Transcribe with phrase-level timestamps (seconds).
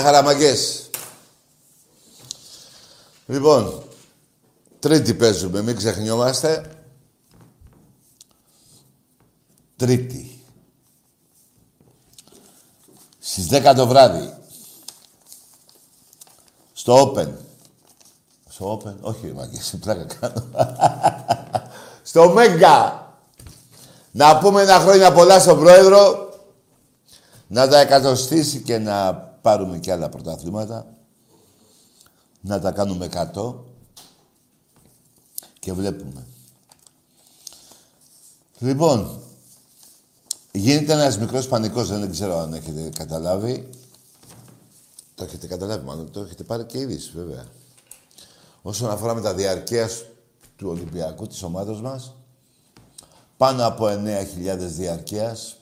[0.00, 0.90] Γεια χαραμαγκές.
[3.26, 3.82] Λοιπόν,
[4.78, 6.70] τρίτη παίζουμε, μην ξεχνιόμαστε.
[9.76, 10.42] Τρίτη.
[13.18, 14.34] Στις 10 το βράδυ.
[16.72, 17.28] Στο Open.
[18.48, 20.46] Στο Open, όχι μαγκές, πλάκα κάνω.
[22.02, 23.08] Στο Μέγκα.
[24.10, 26.28] Να πούμε ένα χρόνια πολλά στον Πρόεδρο.
[27.46, 30.96] Να τα εκατοστήσει και να πάρουμε και άλλα πρωταθλήματα,
[32.40, 33.54] να τα κάνουμε 100
[35.58, 36.26] και βλέπουμε.
[38.58, 39.22] Λοιπόν,
[40.52, 43.68] γίνεται ένας μικρός πανικός, δεν ξέρω αν έχετε καταλάβει.
[45.14, 47.46] Το έχετε καταλάβει μάλλον, το έχετε πάρει και είδηση βέβαια.
[48.62, 50.04] Όσον αφορά με τα διαρκείας
[50.56, 52.14] του Ολυμπιακού, της ομάδος μας,
[53.36, 55.56] πάνω από 9.000 διαρκείας,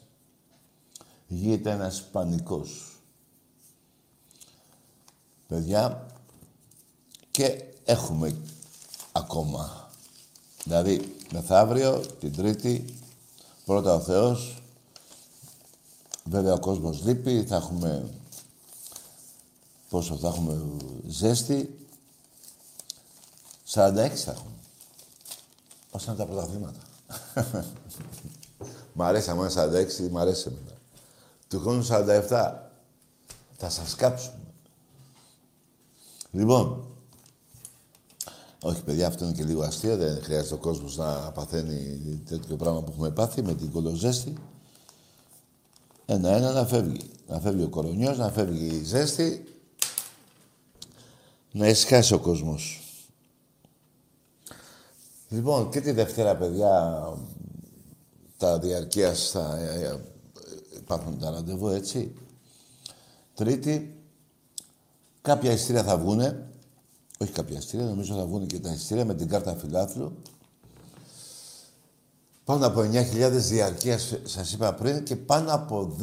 [1.26, 2.87] γίνεται ένας πανικός
[5.48, 6.06] παιδιά,
[7.30, 8.36] και έχουμε
[9.12, 9.90] ακόμα.
[10.64, 12.84] Δηλαδή, μεθαύριο, την Τρίτη,
[13.64, 14.62] πρώτα ο Θεός,
[16.24, 18.10] βέβαια ο κόσμος λείπει, θα έχουμε,
[19.88, 20.76] πόσο θα έχουμε
[21.06, 21.88] ζέστη,
[23.70, 24.52] 46 θα έχουμε.
[25.90, 26.80] Όσα είναι τα πρωταθλήματα.
[28.94, 30.76] μ' αρέσει, άμα είναι 46, μ' αρέσει εμένα.
[31.48, 32.54] Του χρόνου 47
[33.56, 34.47] θα σας κάψουμε.
[36.30, 36.88] Λοιπόν,
[38.62, 39.96] όχι παιδιά, αυτό είναι και λίγο αστείο.
[39.96, 44.34] Δεν χρειάζεται ο κόσμος να παθαίνει τέτοιο πράγμα που έχουμε πάθει με την κολοζέστη.
[46.06, 47.10] Ένα-ένα να φεύγει.
[47.26, 49.54] Να φεύγει ο κορονιός, να φεύγει η ζέστη.
[51.52, 52.82] Να ησυχάσει ο κόσμος.
[55.28, 57.02] Λοιπόν, και τη Δευτέρα, παιδιά,
[58.36, 60.00] τα διαρκείας θα ε, ε,
[60.76, 62.14] υπάρχουν τα ραντεβού, έτσι.
[63.34, 63.97] Τρίτη,
[65.28, 66.48] Κάποια ειστήρια θα βγούνε.
[67.18, 70.12] Όχι κάποια ειστήρια, νομίζω θα βγουν και τα ειστήρια με την κάρτα φιλάθλου.
[72.44, 75.96] Πάνω από 9.000 διαρκείας, σας είπα πριν, και πάνω από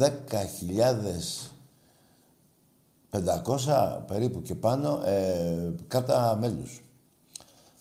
[3.10, 6.84] 10.500 περίπου και πάνω ε, κάρτα μέλους.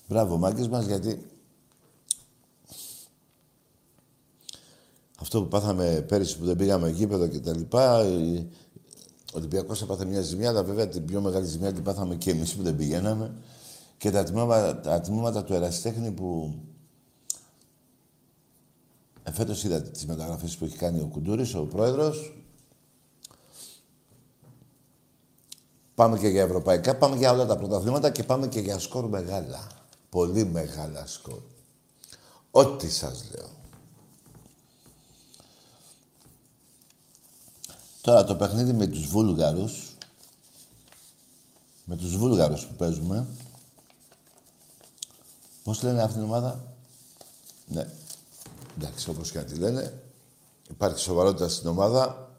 [0.08, 1.26] Μπράβο, μάγκες μας, γιατί
[5.20, 8.06] αυτό που πάθαμε πέρυσι που δεν πήγαμε γήπεδο και τα λοιπά, ο
[9.36, 12.64] Ολυμπιακός έπαθε μια ζημιά, αλλά βέβαια την πιο μεγάλη ζημιά την πάθαμε και εμείς που
[12.64, 13.36] δεν πηγαίναμε.
[13.98, 16.56] Και τα τμήματα, τα τμήματα του Ερασιτέχνη που.
[19.24, 22.44] Εφέτος είδατε τις μεταγραφές που έχει κάνει ο Κουντούρης, ο πρόεδρος.
[25.96, 29.68] Πάμε και για ευρωπαϊκά, πάμε για όλα τα πρωταθλήματα και πάμε και για σκορ μεγάλα.
[30.10, 31.40] Πολύ μεγάλα σκορ.
[32.52, 33.48] Ό,τι σας λέω.
[38.06, 39.96] Τώρα το παιχνίδι με τους Βούλγαρους,
[41.86, 43.28] με τους Βούλγαρους που παίζουμε,
[45.64, 46.64] πώς λένε αυτήν την ομάδα,
[47.68, 47.88] ναι,
[48.78, 50.02] εντάξει, όπως και να τη λένε,
[50.70, 52.30] υπάρχει σοβαρότητα στην ομάδα,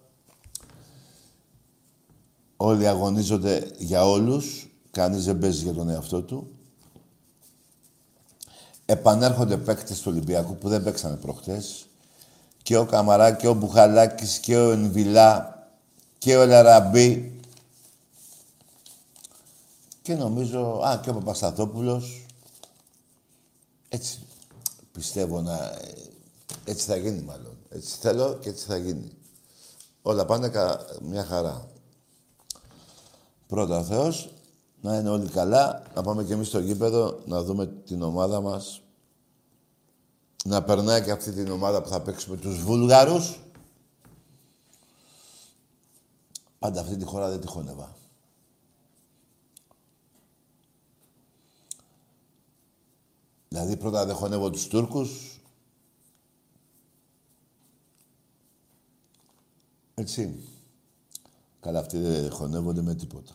[2.56, 6.50] όλοι αγωνίζονται για όλους, κανείς δεν παίζει για τον εαυτό του.
[8.84, 11.86] Επανέρχονται παίκτες του Ολυμπιακού που δεν παίξανε προχτές.
[12.62, 15.55] Και ο Καμαρά και ο Μπουχαλάκης και ο Ενβιλά
[16.26, 17.40] και ο Λαραμπή
[20.02, 22.26] και νομίζω, α, και ο Παπασταθόπουλος.
[23.88, 24.18] Έτσι,
[24.92, 25.78] πιστεύω να...
[26.64, 27.56] Έτσι θα γίνει μάλλον.
[27.68, 29.12] Έτσι θέλω και έτσι θα γίνει.
[30.02, 30.50] Όλα πάνε
[31.02, 31.68] μια χαρά.
[33.46, 34.30] Πρώτα ο Θεός,
[34.80, 38.82] να είναι όλοι καλά, να πάμε και εμείς στο γήπεδο, να δούμε την ομάδα μας,
[40.44, 43.40] να περνάει και αυτή την ομάδα που θα παίξουμε τους Βούλγαρους.
[46.66, 47.96] Πάντα αυτή τη χώρα δεν τη χώνευα.
[53.48, 55.40] Δηλαδή πρώτα δεν χωνεύω τους Τούρκους.
[59.94, 60.44] Έτσι.
[61.60, 63.32] Καλά αυτοί δεν χωνεύονται με τίποτα.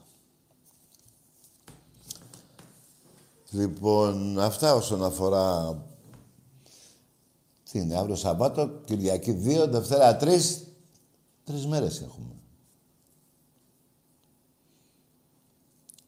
[3.50, 5.78] Λοιπόν, αυτά όσον αφορά...
[7.72, 10.42] Τι είναι, αύριο Σαββάτο, Κυριακή 2, Δευτέρα 3.
[11.44, 12.41] Τρεις μέρες έχουμε.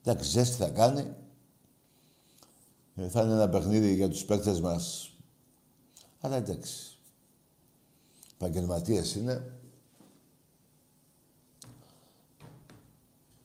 [0.03, 1.13] Εντάξει, ζέστη θα κάνει.
[2.95, 5.15] Ε, θα είναι ένα παιχνίδι για τους παίκτες μας.
[6.19, 6.97] Αλλά εντάξει.
[8.33, 9.57] Επαγγελματίες είναι.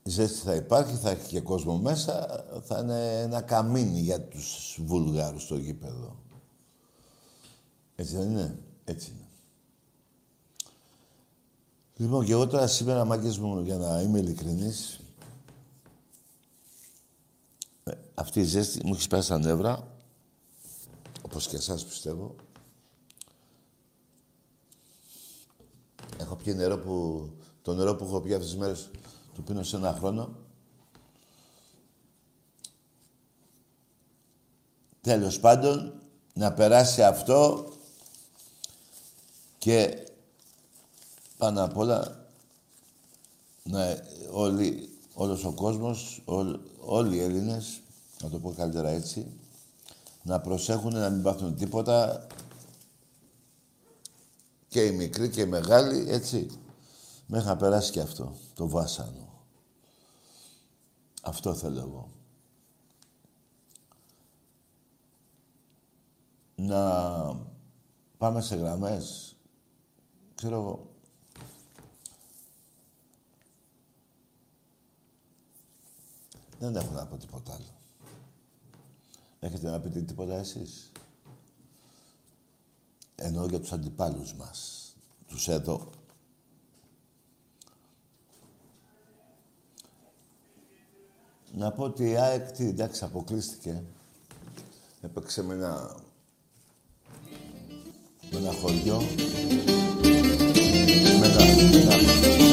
[0.02, 2.44] Η ζέστη θα υπάρχει, θα έχει και κόσμο μέσα.
[2.64, 6.16] Θα είναι ένα καμίνι για τους Βουλγάρους στο γήπεδο.
[7.96, 9.28] Έτσι δεν είναι; Έτσι είναι.
[11.96, 15.00] Λοιπόν, και εγώ τώρα σήμερα, μάγκες μου, για να είμαι ειλικρινής,
[18.14, 19.88] αυτή η ζέστη μου έχεις σπάσει τα νεύρα,
[21.22, 22.34] όπως και εσάς πιστεύω.
[26.18, 27.28] Έχω πιει νερό που...
[27.62, 28.90] Το νερό που έχω πιει αυτές τις μέρες
[29.34, 30.36] του πίνω σε ένα χρόνο.
[35.00, 36.00] Τέλος πάντων,
[36.32, 37.72] να περάσει αυτό
[39.58, 40.06] και
[41.38, 42.26] πάνω απ' όλα
[43.62, 46.22] να όλοι, όλος ο κόσμος,
[46.78, 47.80] όλοι οι Έλληνες
[48.22, 49.26] να το πω καλύτερα έτσι,
[50.22, 52.26] να προσέχουν να μην πάθουν τίποτα
[54.68, 56.50] και οι μικροί και οι μεγάλοι, έτσι.
[57.26, 59.42] Μέχρι να περάσει και αυτό, το βάσανο.
[61.22, 62.10] Αυτό θέλω εγώ.
[66.54, 66.82] Να
[68.18, 69.36] πάμε σε γραμμές.
[70.34, 70.87] Ξέρω εγώ.
[76.58, 77.78] Δεν έχω να πω τίποτα άλλο.
[79.40, 80.92] Έχετε να πείτε τίποτα εσείς;
[83.14, 84.92] Ενώ για τους αντιπάλους μας.
[85.26, 85.90] Τους εδώ.
[91.52, 93.82] Να πω ότι η ΑΕΚ, τι, εντάξει, αποκλείστηκε.
[95.00, 95.96] Έπαιξε με ένα...
[98.30, 99.00] με ένα χωριό.
[101.18, 102.47] Με ένα...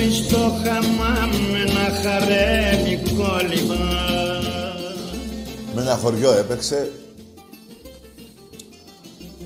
[0.00, 3.76] πόλη στο χαμάμ με ένα χαρέμι κόλλημα.
[5.74, 6.90] Με ένα χωριό έπαιξε.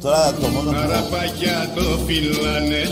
[0.00, 0.76] Τώρα το μόνο που...
[0.76, 2.82] Καραπαγιά το φυλάνε,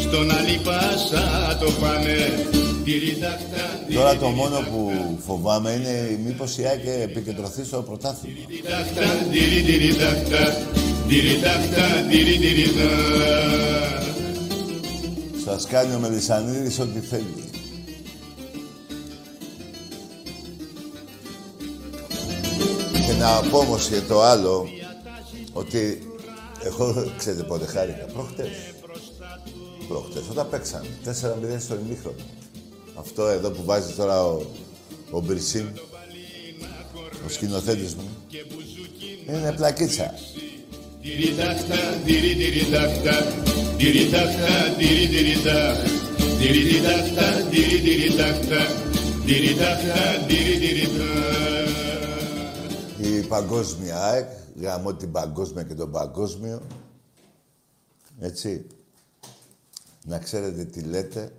[0.00, 2.48] στον άλλη πάσα το πάνε.
[3.94, 4.92] Τώρα το μόνο που
[5.26, 8.38] φοβάμαι είναι μήπως η Άκη επικεντρωθεί στο πρωτάθλημα.
[15.46, 17.44] Σας κάνει ο Μελισανίδης ό,τι θέλει.
[23.06, 24.68] Και να πω όμως και το άλλο,
[25.52, 26.08] ότι
[26.64, 28.48] εγώ ξέρετε πότε χάρηκα, προχτές.
[29.88, 31.10] Προχτές, όταν παίξαμε, 4-0
[31.60, 32.16] στο ημίχρονο.
[32.94, 34.42] Αυτό εδώ που βάζει τώρα ο,
[35.10, 35.68] ο Μπρισίν,
[37.26, 38.08] ο σκηνοθέτης μου,
[39.28, 40.14] είναι πλακίτσα.
[52.98, 54.28] Η παγκόσμια ΑΕΚ,
[54.60, 56.62] γαμώ την παγκόσμια και τον παγκόσμιο.
[58.18, 58.66] Έτσι.
[60.04, 61.32] Να ξέρετε τι λέτε.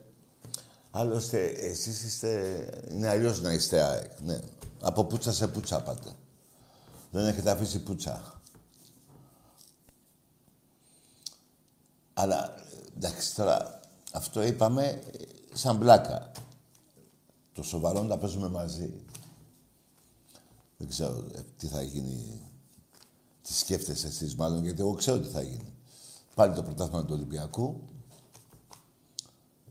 [0.91, 2.29] Άλλωστε, εσείς είστε...
[2.91, 4.39] Είναι αλλιώς να είστε ΑΕΚ, ναι.
[4.81, 6.09] Από πουτσα σε πουτσα πάτε.
[7.11, 8.36] Δεν έχετε αφήσει πουτσα.
[12.19, 12.55] Αλλά
[12.95, 13.79] εντάξει τώρα,
[14.13, 15.03] αυτό είπαμε
[15.53, 16.31] σαν πλάκα.
[17.53, 18.93] Το σοβαρό να παίζουμε μαζί.
[20.77, 22.41] Δεν ξέρω ε, τι θα γίνει.
[23.41, 25.73] Τι σκέφτεσαι εσείς μάλλον, γιατί εγώ ξέρω τι θα γίνει.
[26.35, 27.81] Πάλι το πρωτάθλημα του Ολυμπιακού.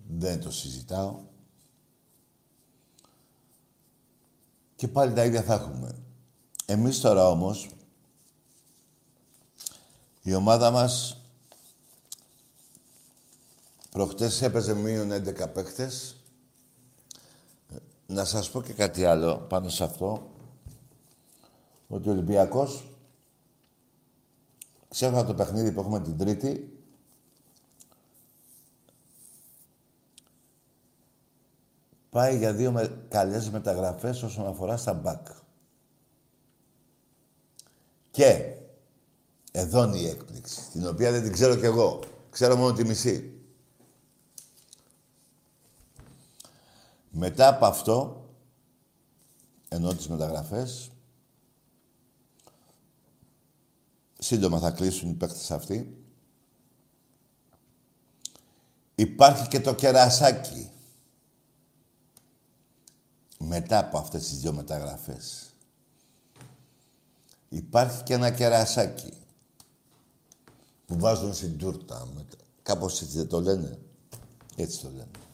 [0.08, 1.20] Δεν το συζητάω.
[4.76, 5.98] Και πάλι τα ίδια θα έχουμε.
[6.66, 7.70] Εμείς τώρα όμως,
[10.22, 11.20] η ομάδα μας
[13.96, 16.16] Προχτές έπαιζε μείον 11 παίκτες.
[18.06, 20.30] να σας πω και κάτι άλλο πάνω σε αυτό.
[21.88, 22.90] Ότι ο Ολυμπιακός,
[24.88, 26.80] ξέρω το παιχνίδι που έχουμε την Τρίτη,
[32.10, 35.26] πάει για δύο με, καλές μεταγραφές όσον αφορά στα μπακ.
[38.10, 38.54] Και
[39.52, 42.00] εδώ είναι η έκπληξη, την οποία δεν την ξέρω κι εγώ.
[42.30, 43.35] Ξέρω μόνο τη μισή.
[47.18, 48.24] Μετά από αυτό,
[49.68, 50.90] ενώ τις μεταγραφές,
[54.18, 56.04] σύντομα θα κλείσουν οι παίκτες αυτοί,
[58.94, 60.70] υπάρχει και το κερασάκι.
[63.38, 65.54] Μετά από αυτές τις δύο μεταγραφές.
[67.48, 69.12] Υπάρχει και ένα κερασάκι
[70.86, 72.08] που βάζουν στην τούρτα.
[72.62, 73.78] Κάπως έτσι δεν το λένε.
[74.56, 75.25] Έτσι το λένε.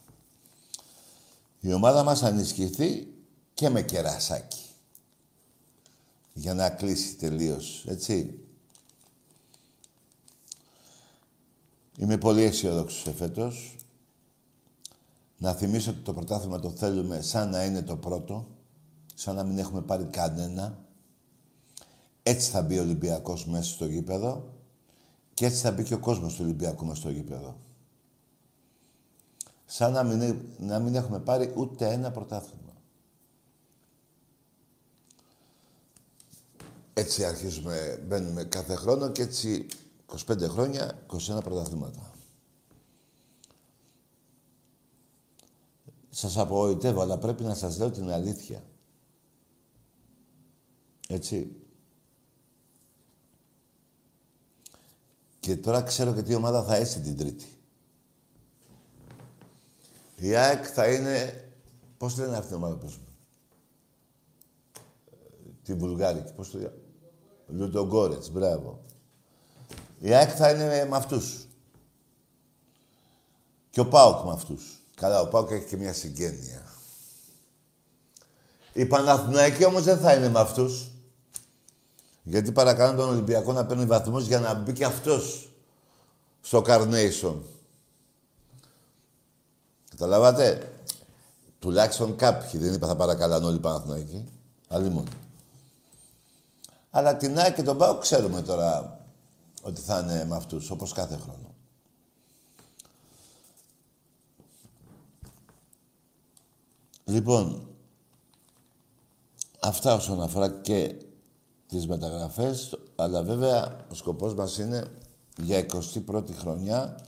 [1.65, 3.07] Η ομάδα μας ανισχυθεί
[3.55, 4.67] και με κερασάκι.
[6.33, 8.39] Για να κλείσει τελείως, έτσι.
[11.99, 13.77] Είμαι πολύ αισιόδοξος εφέτος.
[15.39, 18.47] Να θυμίσω ότι το πρωτάθλημα το θέλουμε σαν να είναι το πρώτο,
[19.15, 20.85] σαν να μην έχουμε πάρει κανένα.
[22.23, 24.55] Έτσι θα μπει ο Ολυμπιακός μέσα στο γήπεδο
[25.35, 27.57] και έτσι θα μπει και ο κόσμος του Ολυμπιακού μέσα στο γήπεδο.
[29.75, 32.73] Σαν να μην, να μην έχουμε πάρει ούτε ένα πρωτάθλημα.
[36.95, 39.67] Έτσι αρχίζουμε, μπαίνουμε κάθε χρόνο και έτσι
[40.27, 42.13] 25 χρόνια, 21 πρωταθλήματα.
[46.11, 48.65] Σας απογοητεύω, αλλά πρέπει να σας λέω την αλήθεια.
[51.09, 51.57] Έτσι.
[55.41, 57.62] Και τώρα ξέρω και τι ομάδα θα έχει την Τρίτη.
[60.23, 61.45] Η ΑΕΚ θα είναι...
[61.99, 63.01] Πώς λένε αυτή η ομάδα, πώς...
[65.63, 66.73] Τη Βουλγάρικη, πώς το λέω.
[67.47, 68.85] Λουντογκόρετς, μπράβο.
[69.99, 71.47] Η ΑΕΚ θα είναι με αυτούς.
[73.71, 74.81] Και ο ΠΑΟΚ με αυτούς.
[74.97, 76.75] Καλά, ο ΠΑΟΚ έχει και μια συγγένεια.
[78.73, 80.91] Η Παναθηναϊκή όμως δεν θα είναι με αυτούς.
[82.23, 85.53] Γιατί παρακαλώ τον Ολυμπιακό να παίρνει βαθμούς για να μπει και αυτός
[86.41, 87.35] στο Carnation.
[90.03, 90.73] Καταλάβατε;
[91.59, 92.61] Τουλάχιστον κάποιοι.
[92.61, 94.25] Δεν είπα θα παρακαλάνε όλοι οι Παναθηναϊκοί.
[94.69, 95.09] Αλλή μόνο.
[96.91, 99.01] Αλλά την ΑΕΚ και τον ΠΑΟΚ ξέρουμε τώρα
[99.63, 101.55] ότι θα είναι με αυτούς, όπως κάθε χρόνο.
[107.05, 107.69] Λοιπόν,
[109.61, 110.95] αυτά όσον αφορά και
[111.67, 114.85] τις μεταγραφές, αλλά βέβαια ο σκοπός μας είναι
[115.37, 116.99] για 21η χρονιά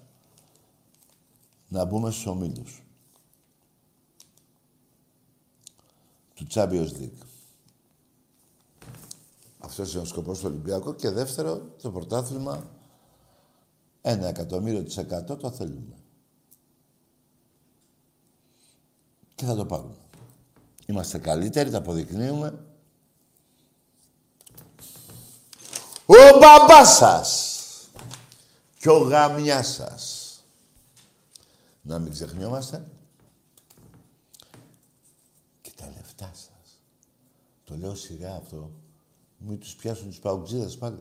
[1.68, 2.83] να μπούμε στους ομίλους
[6.44, 7.26] του Champions League.
[9.58, 10.94] Αυτός είναι ο σκοπός του Ολυμπιακού.
[10.94, 12.70] Και δεύτερο, το πρωτάθλημα,
[14.00, 15.96] ένα εκατομμύριο της εκατό το θέλουμε.
[19.34, 19.96] Και θα το πάρουμε.
[20.86, 22.64] Είμαστε καλύτεροι, τα αποδεικνύουμε.
[26.06, 27.58] Ο μπαμπάς σας
[28.78, 30.20] και ο γαμιάς σας.
[31.82, 32.88] Να μην ξεχνιόμαστε.
[35.60, 36.78] Και τα λεφτά σας.
[37.74, 38.70] Το λέω σιγά αυτό.
[39.38, 40.98] Μην τους πιάσουν τους παουτζίδες πάλι.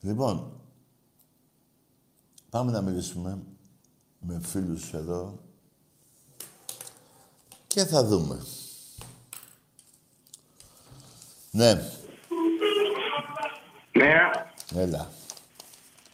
[0.00, 0.60] Λοιπόν,
[2.50, 3.38] πάμε να μιλήσουμε
[4.20, 5.38] με φίλους εδώ
[7.66, 8.38] και θα δούμε.
[11.50, 11.72] Ναι.
[13.92, 14.14] Ναι.
[14.74, 15.10] Έλα.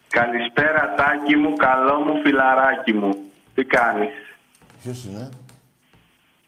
[0.09, 3.16] Καλησπέρα Τάκη μου, καλό μου φιλαράκι μου.
[3.57, 4.15] Τι κάνεις;
[4.83, 5.29] Ποιος είναι;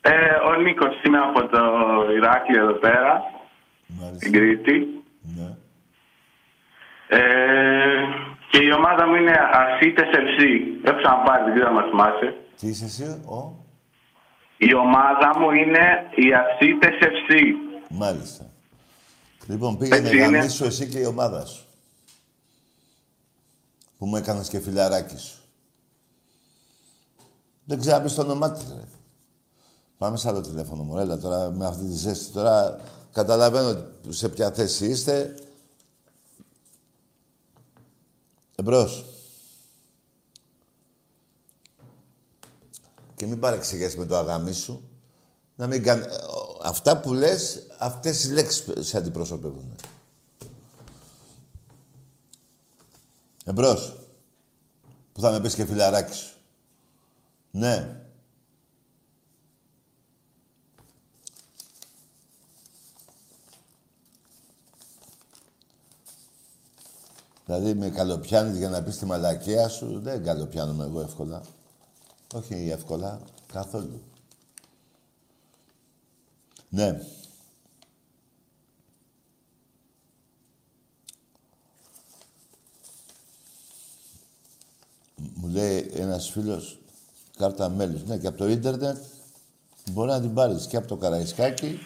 [0.00, 0.10] Ε,
[0.48, 1.60] ο Νίκος είμαι από το
[2.16, 3.22] Ηράκλειο εδώ πέρα,
[3.86, 4.16] Μάλιστα.
[4.18, 4.86] στην Κρήτη.
[5.36, 5.54] Ναι.
[7.08, 8.04] Ε,
[8.50, 10.42] και η ομάδα μου είναι Ασίτες FC.
[10.84, 12.36] Έχω ξαναπάρει, δεν ξέρω αν μας θυμάσαι.
[12.60, 13.64] Τι είσαι εσύ, ο;
[14.56, 17.34] Η ομάδα μου είναι η Ασίτες FC.
[17.88, 18.44] Μάλιστα.
[19.46, 20.36] Λοιπόν, πήγαινε Έτσι είναι.
[20.38, 21.64] γαμίσου εσύ και η ομάδα σου.
[23.98, 25.37] Που μου έκανες και φιλαράκι σου.
[27.68, 28.84] Δεν ξέρω να πεις το όνομά της, ρε.
[29.98, 30.98] Πάμε σε άλλο τηλέφωνο μου.
[30.98, 32.32] Έλα τώρα με αυτή τη ζέστη.
[32.32, 32.80] Τώρα
[33.12, 35.34] καταλαβαίνω σε ποια θέση είστε.
[38.54, 39.04] Εμπρός.
[43.16, 44.88] Και μην παρεξηγείς με το αγάμι σου.
[45.56, 46.04] Να μην κάνει...
[46.62, 49.74] Αυτά που λες, αυτές οι λέξεις σε αντιπροσωπεύουν.
[53.44, 53.96] Εμπρός.
[55.12, 56.37] Που θα με πεις και φιλαράκι σου.
[57.50, 58.02] Ναι.
[67.48, 70.00] Δηλαδή με καλοπιάνεις για να πεις τη μαλακία σου.
[70.00, 71.42] Δεν καλοπιάνομαι εγώ εύκολα.
[72.34, 73.20] Όχι εύκολα.
[73.52, 74.02] Καθόλου.
[76.68, 77.00] Ναι.
[85.16, 86.77] Μου λέει ένας φίλος,
[87.38, 88.02] κάρτα μέλους.
[88.04, 88.96] Ναι, και από το ίντερνετ
[89.90, 91.78] μπορεί να την πάρεις και από το Καραϊσκάκι,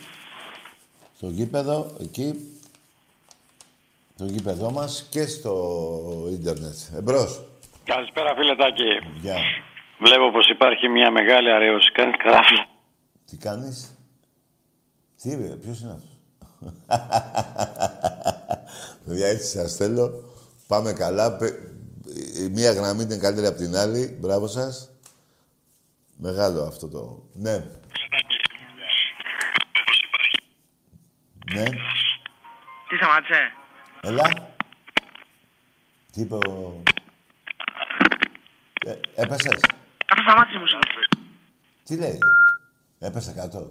[1.17, 2.59] στο γήπεδο, εκεί,
[4.17, 6.75] το γήπεδό μας και στο ίντερνετ.
[6.97, 7.45] Εμπρός.
[7.85, 9.19] Καλησπέρα φίλε Τάκη.
[9.21, 9.37] Γεια.
[10.01, 11.93] Βλέπω πως υπάρχει μια μεγάλη αρέωση.
[11.93, 12.67] Κάνεις καράφλα.
[13.31, 13.91] Τι κάνεις;
[15.23, 16.11] Τι είπε, ποιος είναι αυτός;
[19.07, 20.25] Παιδιά, έτσι σας θέλω.
[20.67, 21.37] Πάμε καλά.
[21.37, 21.59] Πε-
[22.45, 24.17] Η μία γραμμή είναι καλύτερη από την άλλη.
[24.21, 24.91] Μπράβο σας.
[26.25, 27.23] Μεγάλο αυτό το...
[27.33, 27.57] Ναι.
[31.52, 31.64] Ναι.
[32.88, 33.52] Τι σταμάτησε.
[34.00, 34.55] Έλα.
[36.12, 36.83] Τι είπε ο...
[38.87, 39.61] Ε, έπεσες;
[40.11, 41.23] Αυτό σταμάτησε η μουσική.
[41.85, 42.19] Τι λέει;
[42.99, 43.71] Έπεσε κάτω.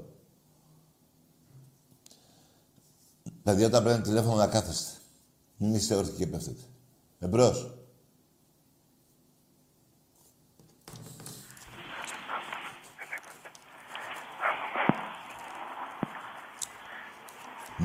[3.44, 5.00] Παιδιά, όταν παίρνετε τηλέφωνο να κάθεστε.
[5.58, 6.62] Μην είστε όρθιοι και πέφτετε.
[7.20, 7.81] Εμπρός.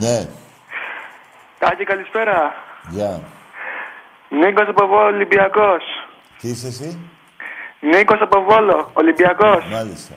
[0.01, 0.19] Ναι.
[1.59, 2.55] Τάκη, καλησπέρα.
[2.89, 3.21] Γεια.
[4.29, 5.83] Νίκος από Βόλο, Ολυμπιακός.
[6.41, 7.11] Τι είσαι εσύ;
[7.81, 9.65] Νίκος από Βόλο, Ολυμπιακός.
[9.71, 10.15] Μάλιστα.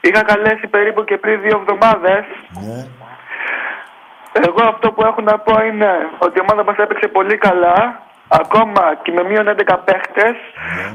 [0.00, 2.24] Είχα καλέσει περίπου και πριν δύο εβδομάδες.
[2.64, 2.86] Ναι.
[4.46, 8.02] Εγώ αυτό που έχω να πω είναι ότι η ομάδα μας έπαιξε πολύ καλά.
[8.28, 10.36] Ακόμα και με μείον 11 παίχτες,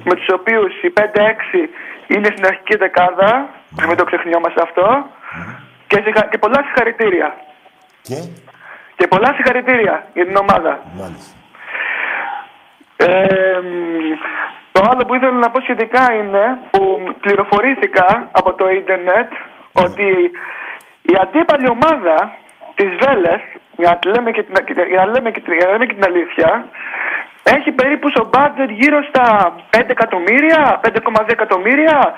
[0.04, 1.70] με τους οποίους οι 5-6
[2.08, 3.50] είναι στην αρχική δεκάδα.
[3.70, 5.06] Να μην το ξεχνιόμαστε αυτό.
[5.88, 7.36] Και, συγχα- και πολλά συγχαρητήρια.
[8.02, 8.16] Και;
[8.98, 10.80] Και πολλά συγχαρητήρια για την ομάδα.
[11.00, 11.34] Μάλιστα.
[12.98, 14.18] Ε, μ,
[14.72, 16.82] το άλλο που ήθελα να πω σχετικά είναι που
[17.22, 19.30] πληροφορήθηκα από το ίντερνετ
[19.72, 20.32] ότι
[21.02, 22.18] η αντίπαλη ομάδα
[22.76, 23.42] της Βέλες,
[23.78, 24.56] για να λέμε και την,
[24.90, 26.66] για να λέμε και, την- για να λέμε και την αλήθεια,
[27.44, 32.14] έχει περίπου στο μπάτζετ γύρω στα 5 εκατομμύρια, 5,2 εκατομμύρια.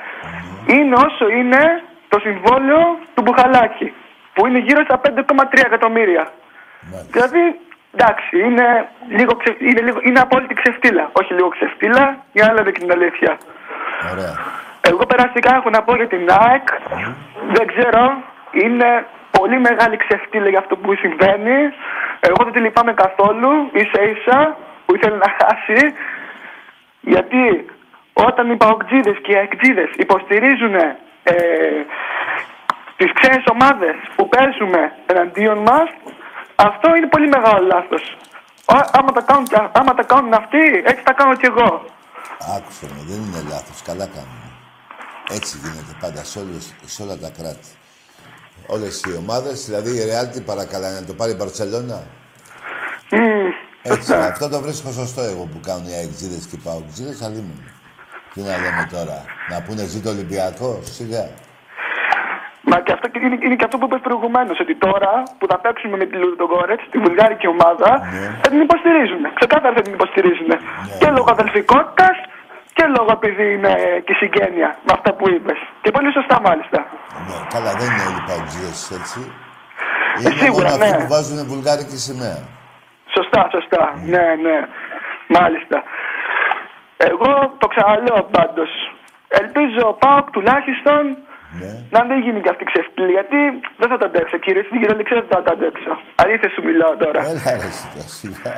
[0.67, 3.93] Είναι όσο είναι το συμβόλαιο του Μπουχαλάκη,
[4.33, 6.23] που είναι γύρω στα 5,3 εκατομμύρια.
[6.91, 7.11] Μάλιστα.
[7.11, 7.59] Δηλαδή,
[7.95, 8.67] εντάξει, είναι,
[9.07, 9.55] λίγο ξε...
[9.59, 9.99] είναι, λίγο...
[10.03, 11.09] είναι απόλυτη ξεφτύλα.
[11.11, 13.37] Όχι λίγο ξεφτύλα, για να λέμε και την αλήθεια.
[14.11, 14.33] Ωραία.
[14.89, 16.67] Εγώ περαστικά έχω να πω για την ΑΕΚ.
[17.55, 19.05] Δεν ξέρω, είναι
[19.37, 21.59] πολύ μεγάλη ξεφτύλα για αυτό που συμβαίνει.
[22.19, 25.93] Εγώ δεν τη λυπάμαι καθόλου, ίσα ίσα που ήθελε να χάσει.
[27.01, 27.65] Γιατί
[28.13, 31.35] όταν οι παοκτζίδες και οι αεκτζίδες υποστηρίζουν ε,
[33.01, 35.87] τις ξένες ομάδες που παίζουμε εναντίον μας,
[36.67, 38.03] αυτό είναι πολύ μεγάλο λάθος.
[38.65, 41.69] Ά- Άμα τα, κάνουν, και- άμα τα κάνουν αυτοί, έτσι τα κάνω κι εγώ.
[42.55, 43.81] Άκουσε με, δεν είναι λάθος.
[43.89, 44.47] Καλά κάνουμε.
[45.37, 47.69] Έτσι γίνεται πάντα σε, όλες, σε όλα τα κράτη.
[48.75, 51.99] Όλες οι ομάδες, δηλαδή η Real τι παρακαλάει να το πάρει η Μπαρτσελώνα.
[53.83, 57.63] Έτσι, αυτό το βρίσκω σωστό εγώ που κάνουν οι αεξίδες και οι παοξίδες, αλλήμον.
[58.33, 61.29] Τι να λέμε τώρα, να πούνε ζήτω Ολυμπιακό, σιγά.
[62.71, 65.57] Μα και αυτό και είναι, είναι και αυτό που είπες προηγουμένως, ότι τώρα που θα
[65.63, 67.89] παίξουμε με τη Λουδογκόρετ, τη βουλγάρικη ομάδα,
[68.41, 69.23] θα την υποστηρίζουν.
[69.39, 70.49] Ξεκάθαρα θα την υποστηρίζουν.
[70.99, 72.15] Και λόγω αδελφικότητας
[72.77, 73.73] και λόγω επειδή είναι
[74.05, 75.59] και συγγένεια με αυτά που είπες.
[75.81, 76.79] Και πολύ σωστά μάλιστα.
[77.27, 79.19] Ναι, καλά, δεν είναι όλοι οι παοξίδες έτσι.
[80.15, 81.01] Ε, Είναι σίγουρα, μόνο αυτοί ναι.
[81.01, 82.39] που βάζουν βουλγάρικη σημαία.
[83.15, 83.83] Σωστά, σωστά.
[84.13, 84.57] Ναι, ναι.
[85.37, 85.77] Μάλιστα.
[87.09, 87.31] Εγώ
[87.61, 88.71] το ξαναλέω πάντως.
[89.41, 91.01] Ελπίζω ο Πάοκ τουλάχιστον
[91.59, 91.71] Ναι.
[91.95, 93.11] να μην γίνει και αυτή η ξεφτύλη.
[93.11, 93.37] Γιατί
[93.77, 94.63] δεν θα το αντέξω, κύριε.
[94.67, 95.91] Στην κυριολεξία δεν θα το αντέξω.
[96.23, 97.19] Αλήθεια σου μιλάω τώρα.
[97.31, 98.53] Έλα ρε σιγά, σιγά.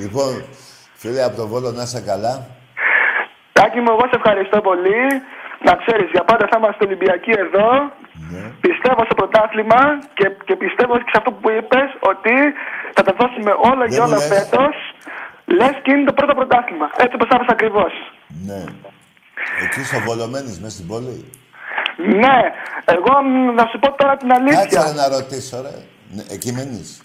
[0.00, 0.30] λοιπόν,
[1.00, 2.34] φίλε από τον Βόλο να είσαι καλά.
[3.52, 5.00] Τάκη μου, εγώ σε ευχαριστώ πολύ.
[5.66, 7.68] Να ξέρεις, για πάντα θα είμαστε Ολυμπιακοί εδώ.
[8.32, 8.42] Ναι.
[8.60, 9.80] Πιστεύω στο πρωτάθλημα
[10.18, 12.34] και, και πιστεύω και σε αυτό που είπες ότι
[12.96, 14.28] θα τα δώσουμε όλα Δεν και μου όλα λες.
[14.32, 14.74] φέτος.
[15.58, 16.86] Λες και είναι το πρώτο πρωτάθλημα.
[17.02, 17.92] Έτσι όπως είπες ακριβώς.
[18.48, 18.60] Ναι.
[19.64, 21.30] Εκεί στο Βολομένης, μέσα στην πόλη.
[22.22, 22.36] Ναι,
[22.94, 24.92] εγώ μ, να σου πω τώρα την Κάτσε ρε αλήθεια.
[25.02, 25.74] να ρωτήσω, ρε.
[26.14, 27.02] Ναι, εκεί μένεις.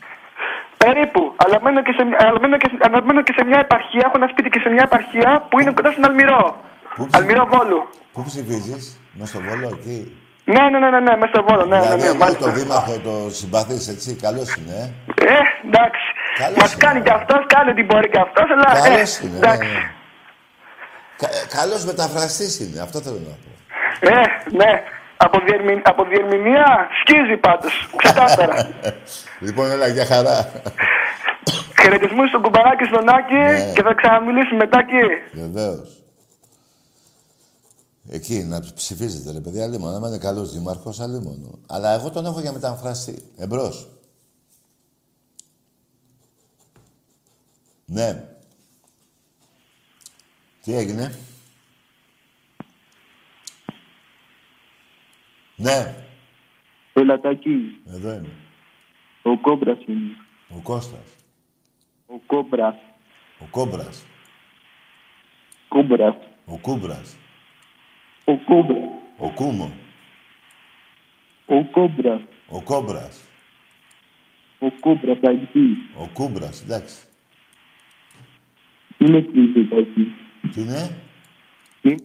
[0.77, 1.21] Περίπου.
[1.43, 4.01] Αλλά μένω και, σε, αλλά μένω και, σε- αλλά μένω και σε μια επαρχία.
[4.05, 6.43] Έχω ένα σπίτι και σε μια επαρχία που είναι κοντά στην Αλμυρό.
[6.95, 7.79] Πού Αλμυρό Βόλου.
[8.13, 8.83] Πού ψηφίζεις,
[9.17, 9.97] μέσα στο Βόλο, εκεί;
[10.53, 12.43] Ναι, ναι, ναι, ναι, ναι, μέσα στο Βόλο, ναι, ναι, δηλαδή, ναι, εγώ μάλιστα.
[12.45, 14.85] το δήμαρχο το συμπαθείς, έτσι, καλός είναι, ε;
[15.35, 16.05] Ε, εντάξει.
[16.41, 17.05] Καλός Μας είναι, κάνει ναι.
[17.07, 18.69] κι αυτός, κάνει ό,τι μπορεί κι αυτός, αλλά...
[18.77, 19.71] ε, Καλός είναι, ναι, εντάξει.
[19.73, 19.83] ναι.
[21.17, 23.49] Κα, ε, καλός μεταφραστής είναι, αυτό θέλω να πω.
[23.99, 24.82] Ε, ναι.
[25.17, 25.82] Από, διερμη...
[25.84, 27.89] από διερμηνία σκίζει πάντως.
[27.95, 28.69] Ξεκάθαρα.
[29.45, 30.51] λοιπόν, έλα, για χαρά.
[31.82, 33.71] Χαιρετισμούς στον κουμπαράκι στον Άκη Ναι.
[33.73, 35.39] και θα ξαναμιλήσουμε μετά εκεί.
[35.39, 36.04] Βεβαίως.
[38.10, 39.95] Εκεί να ψηφίζετε, ρε παιδιά, λίμωνο.
[39.95, 41.60] Άμα είναι καλός δήμαρχος, αλίμονο.
[41.67, 43.23] Αλλά εγώ τον έχω για μεταφραστή.
[43.38, 43.89] Εμπρός.
[47.86, 48.23] Ναι.
[50.65, 51.19] Τι έγινε;
[55.56, 55.95] Ναι.
[56.93, 58.30] Πελατάκι, Εδώ είμαι.
[59.21, 60.17] ο Κόμπρας είναι.
[60.49, 61.06] Ο Κώστας.
[62.08, 62.75] Ο Κόμπρας.
[63.39, 64.04] Ο Κόμπρας.
[65.67, 66.15] Κόμπρας.
[66.45, 67.15] Ο Κούμπρας.
[68.25, 68.88] Ο Κόμπρας.
[69.17, 69.71] Ο Κούμο.
[71.45, 72.21] Ο Κόμπρας.
[72.47, 73.21] Ο Κόμπρας.
[74.60, 75.78] Ο Κόμπρας, αγγλί.
[75.97, 76.62] Ο Κούμπρας.
[76.62, 76.95] Εντάξει.
[78.97, 80.13] Είναι κρυβετάκι.
[80.53, 81.01] Τι είναι;
[81.81, 81.95] Τι;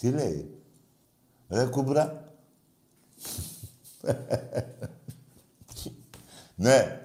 [0.00, 0.62] Τι λέει;
[1.48, 2.32] Ρε Κούμπρα.
[6.54, 7.02] ναι.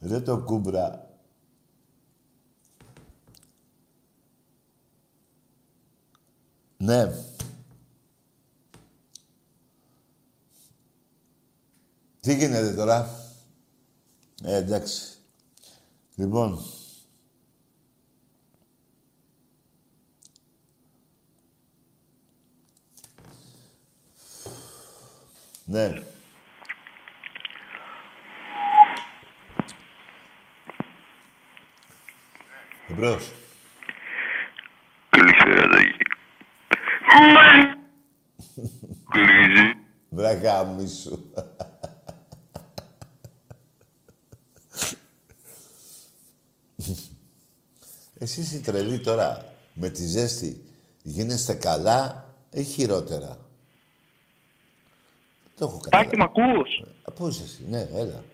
[0.00, 1.10] Ρε το Κούμπρα.
[6.76, 7.12] Ναι.
[12.20, 13.08] Τι γίνεται τώρα;
[14.42, 15.21] Ε, εντάξει.
[16.22, 16.58] Λοιπόν.
[25.64, 26.02] Ναι.
[32.88, 33.32] Εμπρός.
[35.10, 35.96] Καλησπέρα, Τάκη.
[39.10, 39.74] Κλείζει.
[40.08, 41.32] Βραγά μη σου.
[48.22, 50.64] Εσείς οι τρελοί τώρα με τη ζέστη
[51.02, 53.38] γίνεστε καλά ή χειρότερα;
[55.56, 56.10] Το έχω καταλάβει.
[56.10, 56.68] Τάκη, μ' ακούς;
[57.04, 58.24] Α, Πού είσαι εσύ, ναι, έλα.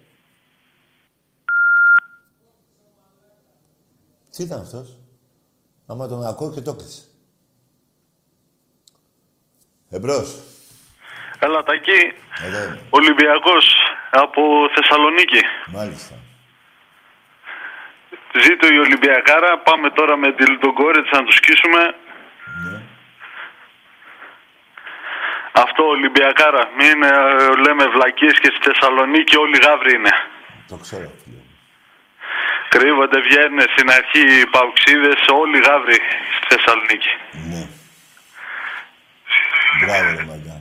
[4.31, 4.97] Τι ήταν αυτός;
[5.87, 7.03] Άμα τον ακούω και το κλείσε.
[9.89, 10.41] Εμπρός.
[11.39, 12.01] Έλα, Τάκη.
[12.45, 12.81] Εδώ είμαι.
[12.91, 13.75] Ολυμπιακός
[14.11, 14.43] από
[14.75, 15.41] Θεσσαλονίκη.
[15.73, 16.28] Μάλιστα.
[18.45, 19.59] Ζήτω η Ολυμπιακάρα.
[19.59, 21.83] Πάμε τώρα με τη Λιτογκόρετς να τους σκίσουμε.
[22.65, 22.81] Ναι.
[25.53, 26.63] Αυτό Ολυμπιακάρα.
[26.79, 27.13] Μην ε,
[27.65, 30.15] λέμε βλακίες και στη Θεσσαλονίκη όλοι γάβροι είναι.
[30.69, 31.37] Το ξέρω, φίλε.
[31.37, 31.57] μου.
[32.69, 35.99] Κρύβονται, βγαίνουν στην αρχή οι παουξίδες, όλοι γάβροι
[36.37, 37.13] στη Θεσσαλονίκη.
[37.51, 37.63] Ναι.
[39.81, 40.59] Μπράβο, ρε μαγκά.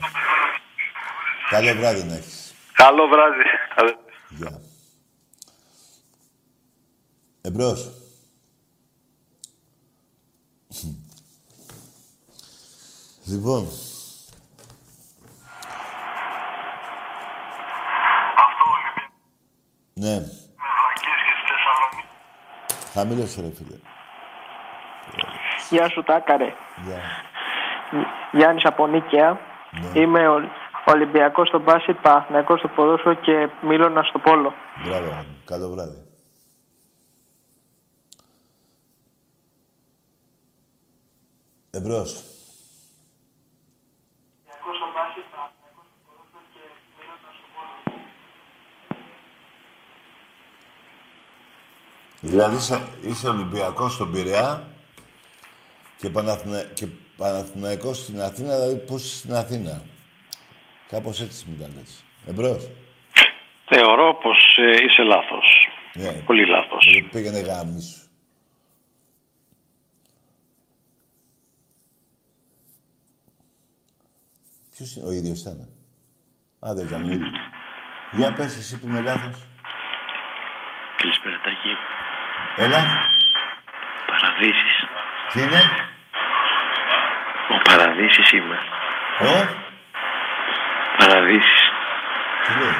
[1.50, 2.54] Καλό βράδυ να έχεις.
[2.72, 3.44] Καλό βράδυ.
[4.28, 4.67] Γεια.
[7.48, 7.90] Εμπρός.
[13.26, 13.66] Λοιπόν.
[19.94, 20.22] Ναι.
[22.92, 23.76] Χαμήλωσε ρε φίλε.
[25.70, 26.54] Γεια σου, Τάκαρε.
[26.84, 27.00] Γεια.
[28.32, 29.40] Γιάννης από Νίκαια.
[29.70, 30.00] Ναι.
[30.00, 30.40] Είμαι ο
[30.86, 34.54] Ολυμπιακός στο μπάσκετ, Παναθηναϊκός στο ποδόσφαιρο και Μίλωνα στο πόλο.
[34.84, 35.04] Μπράβο.
[35.04, 35.24] ρε.
[35.44, 36.07] Καλό βράδυ.
[41.70, 42.22] Εμπρός.
[52.20, 54.68] Δηλαδή είσαι- είσαι Ολυμπιακός στον Πειραιά
[55.98, 56.62] και, Παναθηνα...
[56.62, 59.82] και Παναθηναϊκός στην Αθήνα, δηλαδή πώς είσαι στην Αθήνα.
[60.88, 62.04] Κάπως έτσι μου τα λες.
[62.26, 62.68] Εμπρός.
[63.66, 65.68] Θεωρώ πως ε, είσαι λάθος.
[65.94, 66.12] Ναι.
[66.12, 66.86] Πολύ λάθος.
[66.96, 68.07] Ε, Πήγαινε γάμι σου.
[74.78, 75.68] Ποιος είναι, ο ίδιος ήταν.
[76.66, 77.36] Α, δεν ήταν ο ίδιος.
[78.12, 79.36] Για πες εσύ που είμαι λάθος.
[80.96, 81.72] Καλησπέρα, Τάκη.
[82.56, 82.82] Έλα.
[84.06, 84.74] Παραδείσεις.
[85.32, 85.62] Τι είναι;
[87.54, 88.58] Ο Παραδείσης είμαι.
[89.20, 89.48] Ο.
[90.98, 91.60] Παραδείσης.
[92.46, 92.74] Τι λέει;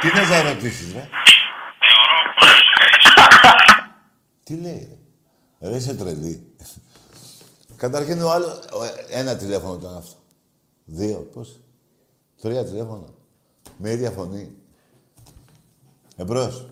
[0.00, 1.08] Τι θες να ρωτήσεις, ρε;
[4.44, 4.88] Τι λέει,
[5.60, 6.56] ρε; Ρε, είσαι τρελή.
[7.76, 10.22] Καταρχήν ο άλλο, ο- ένα τηλέφωνο ήταν αυτό.
[10.84, 11.60] Δύο, πώς;
[12.42, 13.06] Τρία τηλέφωνα.
[13.78, 14.56] Με ίδια φωνή.
[16.16, 16.66] Εμπρός.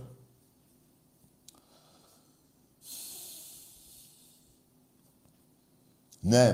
[6.21, 6.47] Ναι.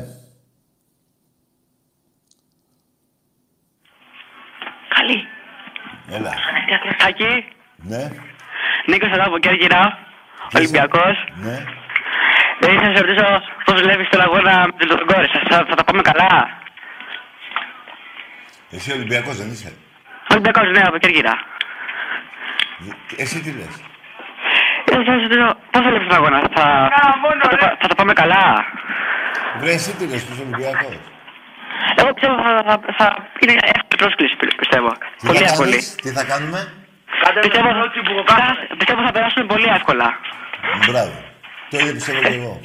[4.95, 5.27] Καλή.
[6.11, 6.35] Έλα.
[6.99, 7.45] Τάκη,
[7.77, 8.11] Ναι.
[8.87, 9.99] Νίκος εδώ από Κέρκυρα,
[10.57, 11.17] Ολυμπιακός.
[11.35, 11.65] Ναι.
[12.61, 13.27] Ε, ήθελα να σε ρωτήσω
[13.65, 15.43] πώς βλέπεις τον αγώνα με τον κόρη σας.
[15.51, 16.33] Θα, θα τα πάμε καλά;
[18.71, 19.73] Εσύ Ολυμπιακός δεν είσαι.
[20.31, 21.35] Ολυμπιακός, ναι, από Κέρκυρα.
[23.17, 23.75] Εσύ τι λες.
[24.87, 26.39] Ήθελα να σε ρωτήσω πώς θα βλέπεις τον αγώνα.
[26.57, 26.65] Θα,
[27.43, 28.43] θα, το, πα- θα τα πάμε καλά;
[29.61, 30.97] Βρε, εσύ τι λες, τους Ολυμπιακός.
[31.99, 33.07] Εγώ πιστεύω θα, θα, θα
[33.41, 34.91] είναι εύκολη πρόσκληση, πιστεύω.
[35.19, 35.71] Τι πολύ θα εύκολη.
[35.71, 36.61] κάνεις, τι θα κάνουμε;
[37.41, 37.69] Πιστεύω,
[38.27, 38.37] θα,
[38.79, 40.07] πιστεύω θα περάσουμε πολύ εύκολα.
[40.89, 41.15] Μπράβο.
[41.71, 42.61] Το ίδιο πιστεύω και εγώ.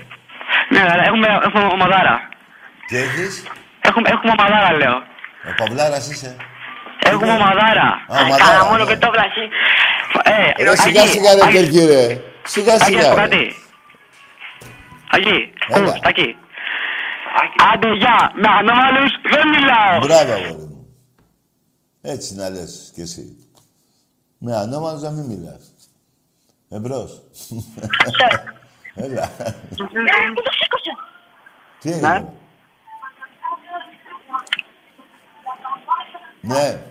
[0.73, 2.15] Ναι, αλλά έχουμε, έχουμε ομαδάρα.
[2.87, 3.33] Τι έχεις;
[3.87, 4.97] Έχουμε, έχουμε ομαδάρα, λέω.
[5.49, 6.35] Ο Παυλάρας είσαι.
[7.05, 7.87] Έχουμε ομαδάρα.
[8.07, 8.89] Α, ομαδάρα, Κάνα μόνο ναι.
[8.93, 9.45] και το βλασί.
[10.23, 12.21] Ε, Ρε, σιγά Αγί, σιγά ρε Αγί, Κερκύρε.
[12.43, 13.09] Σιγά Αγί, να σου σιγά.
[13.09, 13.21] πω ρε.
[13.21, 13.55] κάτι.
[15.11, 15.87] Αγί, Έλα.
[15.89, 16.35] ακούς, Τάκη.
[17.73, 19.99] Άντε, γεια, με ανώμαλους δεν μιλάω.
[19.99, 20.87] Μπράβο, αγόρι μου.
[22.01, 23.37] Έτσι να λες κι εσύ.
[24.37, 25.73] Με ανώμαλους να μην μιλάς.
[26.69, 27.21] Εμπρός.
[28.95, 29.31] Έλα.
[31.79, 32.33] Τι έγινε;
[36.45, 36.83] Ναι.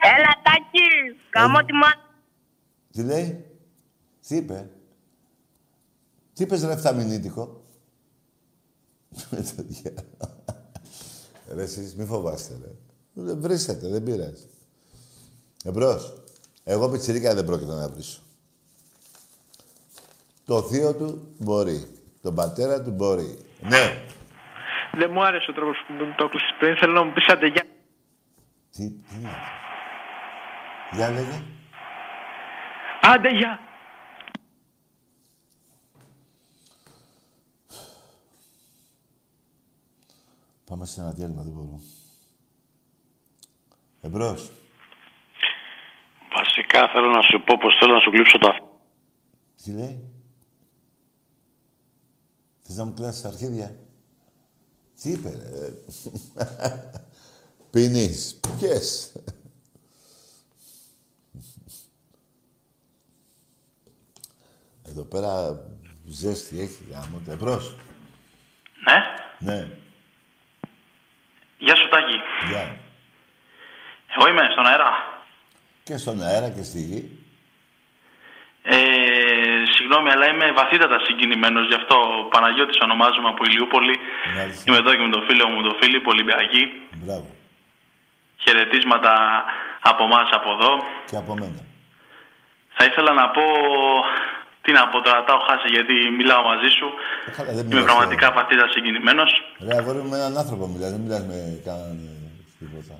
[0.00, 2.02] Έλα, Τάκη, καμώ τη μάνα.
[2.92, 3.44] Τι λέει;
[4.28, 4.70] Τι είπε;
[6.34, 7.64] Τι είπες ρε φταμινίτικο.
[9.30, 10.44] Με το διάλο.
[11.54, 12.70] Ρε εσείς μη φοβάστε ρε.
[13.12, 14.46] Δεν βρίσκεται, δεν πειράζει.
[15.64, 16.12] Εμπρός.
[16.64, 18.20] Εγώ πιτσιρίκα δεν πρόκειται να βρίσω.
[20.44, 21.86] Το θείο του μπορεί.
[22.22, 23.38] Τον πατέρα του μπορεί.
[23.60, 24.02] Ναι.
[24.92, 26.76] Δεν μου άρεσε ο τρόπος που μου το έκλεισες πριν.
[26.76, 27.63] Θέλω να μου πεις άντε γεια.
[28.74, 29.30] Τι, τι είναι.
[30.92, 31.42] Για λέγε.
[33.02, 33.58] Άντε γεια.
[40.64, 41.80] Πάμε σε ένα διάλειμμα, δεν μπορώ.
[44.00, 44.50] Εμπρός.
[46.34, 48.78] Βασικά θέλω να σου πω πως θέλω να σου κλείψω τα...
[49.62, 50.12] Τι λέει;
[52.62, 53.76] Θες να μου κλάσεις τα αρχίδια;
[55.02, 55.72] Τι είπε, ρε.
[57.74, 58.40] Πίνεις.
[58.58, 59.12] Ποιες.
[64.88, 65.30] Εδώ πέρα
[66.04, 67.22] ζέστη έχει γάμο.
[67.28, 67.76] Εμπρός.
[68.86, 68.98] Ναι.
[69.38, 69.68] Ναι.
[71.58, 72.18] Γεια σου Τάκη.
[72.48, 72.78] Γεια.
[74.16, 74.90] Εγώ είμαι στον αέρα.
[75.82, 77.18] Και στον αέρα και στη γη.
[78.62, 78.76] Ε,
[79.74, 81.94] συγγνώμη, αλλά είμαι βαθύτατα συγκινημένος γι' αυτό.
[81.94, 83.96] Ο Παναγιώτης ονομάζομαι από Ηλιούπολη.
[84.36, 84.64] Μάλιστα.
[84.66, 86.62] Είμαι εδώ και με τον φίλο μου, τον Φίλιππο Ολυμπιακή.
[86.92, 87.33] Μπράβο.
[88.44, 89.12] Χαιρετίσματα
[89.90, 90.72] από εμάς από εδώ.
[91.10, 91.60] Και από μένα.
[92.76, 93.42] Θα ήθελα να πω.
[94.64, 96.86] Τι να πω τώρα, τα έχω χάσει γιατί μιλάω μαζί σου.
[97.28, 98.36] Ε, Καλά, δεν Είμαι μιλάς πραγματικά τώρα.
[98.40, 99.30] βαθύτατα συγκινημένος.
[99.66, 100.90] Ρε, αγόρι μου, με έναν άνθρωπο μιλάς.
[100.94, 102.14] Δεν μιλάς με κανέναν ε,
[102.58, 102.94] τίποτα.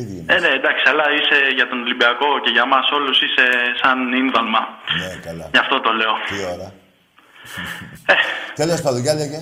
[0.00, 0.38] Ίδιοι Ε, είμαστε.
[0.42, 3.46] ναι, εντάξει, αλλά είσαι για τον Ολυμπιακό και για μας όλους είσαι
[3.82, 4.62] σαν ίνδαλμα.
[5.00, 5.46] Ναι, καλά.
[5.54, 6.14] Γι' αυτό το λέω.
[6.30, 6.68] Τι ώρα.
[8.60, 9.40] Τέλος πάντων, για λέγε.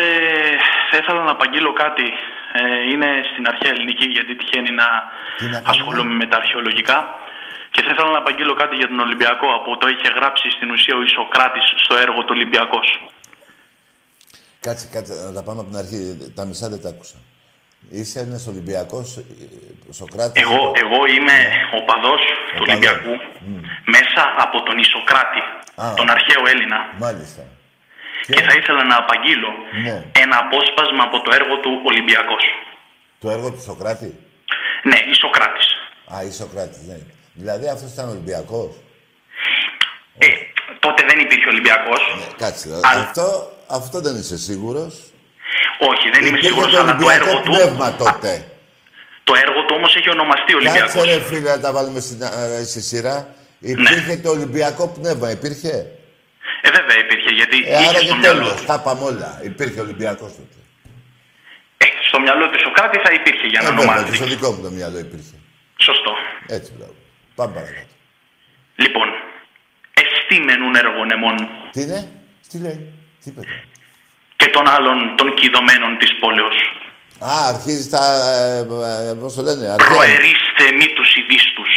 [0.90, 2.06] θα ήθελα να απαγγείλω κάτι.
[2.58, 4.88] Ε, είναι στην αρχαία ελληνική, γιατί τυχαίνει να
[5.38, 6.98] Τι να κάνουμε; ασχολούμαι με τα αρχαιολογικά.
[7.70, 9.46] Και θα ήθελα να απαγγείλω κάτι για τον Ολυμπιακό.
[9.60, 12.86] Από το είχε γράψει στην ουσία ο Ισοκράτης στο έργο του Ολυμπιακός.
[14.60, 16.32] Κάτσε, κάτσε, να τα πάμε από την αρχή.
[16.34, 17.16] Τα μισά δεν τα άκουσα.
[17.90, 19.20] Είσαι ένας Ολυμπιακός
[19.90, 20.40] Σοκράτη.
[20.40, 21.36] Εγώ, εγώ είμαι
[21.76, 22.20] ο παδός
[22.56, 22.68] του παδός.
[22.68, 23.14] Ολυμπιακού
[23.94, 25.40] μέσα από τον Ισοκράτη,
[25.82, 25.94] Α.
[25.96, 26.78] τον αρχαίο Έλληνα.
[26.98, 27.42] Μάλιστα.
[28.26, 29.50] Και θα ήθελα να απαγγείλω
[29.84, 29.96] Ναι.
[30.24, 32.44] ένα απόσπασμα από το έργο του Ολυμπιακός.
[33.22, 34.10] Το έργο του Σοκράτη.
[34.82, 35.68] Ναι, Ισοκράτης.
[36.14, 36.98] Α, η Σοκράτη, ναι.
[37.34, 38.70] Δηλαδή αυτός ήταν Ολυμπιακός.
[40.18, 40.26] Ε,
[40.78, 42.00] τότε δεν υπήρχε Ολυμπιακός.
[42.38, 42.68] Κάτσε.
[42.68, 44.92] Αλλά- Αυτό, αυτό δεν είσαι σίγουρος.
[45.90, 47.50] Όχι, δεν είμαι Υπήρχε σίγουρος, το αλλά το Ολυμπιακό έργο του...
[47.50, 48.46] πνεύμα τότε.
[49.24, 50.92] Το έργο του όμως έχει ονομαστεί Ολυμπιακός.
[50.92, 53.34] Κάτσε ρε φίλε, να τα βάλουμε στην, ε, στη σειρά.
[53.58, 55.86] Υπήρχε το Ολυμπιακό πνεύμα, υπήρχε;
[56.66, 58.64] Ε, βέβαια υπήρχε, γιατί Ε, άρα είχε και στο μυαλό τέλος, του.
[58.70, 59.30] τα πάμε όλα.
[59.50, 60.58] Υπήρχε Ολυμπιακός τότε.
[61.84, 64.16] Ε, στο μυαλό του Σοκράτης θα υπήρχε για να Ε, βέβαια, και ονομάζεται.
[64.20, 65.36] στο δικό μου το μυαλό υπήρχε.
[65.86, 66.12] Σωστό.
[66.56, 66.94] Έτσι, μπράβο.
[67.38, 67.92] Πάμε παρακάτω.
[68.84, 69.08] Λοιπόν,
[70.02, 71.08] εστίμενουν έργων
[71.72, 72.00] Τι είναι,
[72.48, 72.78] τι λέει,
[73.20, 73.62] τι είπε τώρα;
[74.36, 76.56] και των άλλων των κηδωμένων της πόλεως.
[77.30, 78.02] Α, αρχίζει τα.
[78.36, 78.58] Ε,
[79.10, 79.88] ε, Πώς το λένε, αρχαία.
[79.94, 81.70] Προερίστε μη τους ειδίστους,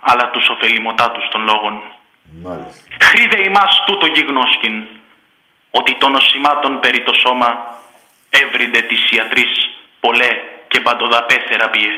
[0.00, 1.74] αλλά τους ωφελημοτάτους των λόγων.
[2.42, 2.82] Μάλιστα.
[3.00, 4.86] Χρίδε ημάς τούτο γιγνώσκην,
[5.70, 7.78] ότι των νοσημάτων περί το σώμα
[8.30, 9.52] έβριντε της ιατρής
[10.00, 10.30] πολλέ
[10.68, 11.90] και παντοδαπέ θεραπείε.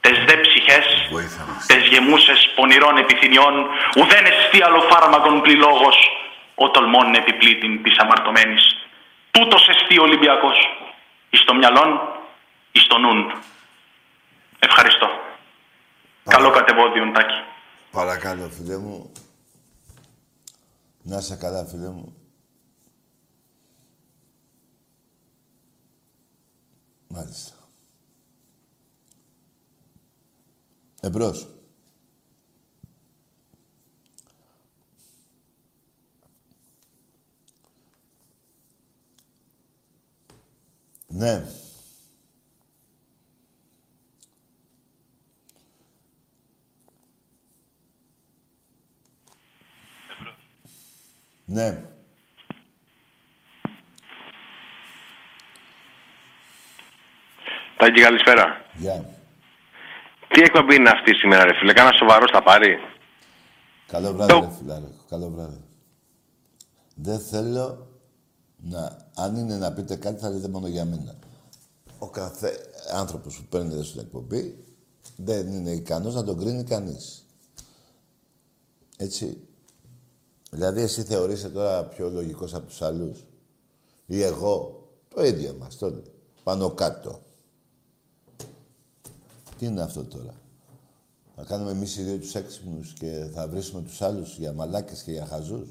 [0.00, 1.66] Τες δε ψυχές, Βοήθα μας.
[1.66, 3.54] τες γεμούσες πονηρών επιθυμιών,
[3.96, 5.96] ουδέν εστί άλλο φάρμακον πληλόγος,
[6.54, 8.64] ο τολμών επιπλήτην της αμαρτωμένης.
[9.30, 10.56] Τούτος εστί ο Ολυμπιακός.
[11.30, 12.00] Εις το μυαλόν,
[12.72, 13.32] εις το νουν.
[14.58, 15.08] Ευχαριστώ.
[16.24, 17.42] Καλό κατεβόδιον, Τάκη.
[17.90, 19.12] Παρακαλώ, φίλε μου.
[21.08, 22.14] Να είσαι καλά, φίλε μου.
[27.08, 27.54] Μάλιστα.
[31.00, 31.48] Εμπρός.
[41.06, 41.46] Ναι.
[51.50, 51.84] Ναι.
[57.76, 58.64] Τάκη, καλησπέρα.
[58.74, 59.10] Γεια.
[60.28, 61.72] Τι εκπομπή είναι αυτή σήμερα, ρε φίλε.
[61.72, 62.78] Κάνα σοβαρός θα πάρει;
[63.86, 64.86] Καλό βράδυ, ρε φιλάρε.
[65.08, 65.64] Καλό βράδυ.
[66.94, 67.86] Δεν θέλω
[68.56, 69.08] να...
[69.14, 71.18] Αν είναι να πείτε κάτι, θα λέτε μόνο για μένα.
[71.98, 72.52] Ο κάθε
[72.92, 74.64] άνθρωπος που παίρνει εδώ στην εκπομπή
[75.16, 77.26] δεν είναι ικανός να τον κρίνει κανείς.
[78.96, 79.47] Έτσι.
[80.50, 83.24] Δηλαδή, εσύ θεωρείσαι τώρα πιο λογικός από τους άλλους;
[84.06, 86.02] Ή εγώ; Το ίδιο μας τώρα.
[86.42, 87.22] Πάνω κάτω.
[89.58, 90.34] Τι είναι αυτό τώρα;
[91.36, 95.12] Θα κάνουμε εμείς οι δύο τους έξυπνους και θα βρίσκουμε τους άλλους για μαλάκες και
[95.12, 95.68] για χαζούς;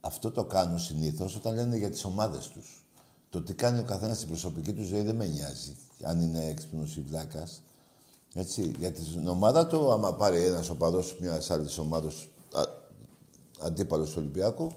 [0.00, 2.84] Αυτό το κάνουν συνήθως όταν λένε για τις ομάδες τους.
[3.30, 5.76] Το τι κάνει ο καθένας στην προσωπική τους ζωή δεν με νοιάζει.
[6.02, 7.62] Αν είναι έξυπνος ή βλάκας.
[8.38, 12.10] Έτσι, για την ομάδα του, άμα πάρει ένας οπαδός μιας άλλης ομάδα
[13.62, 14.72] αντίπαλος του Ολυμπιακού,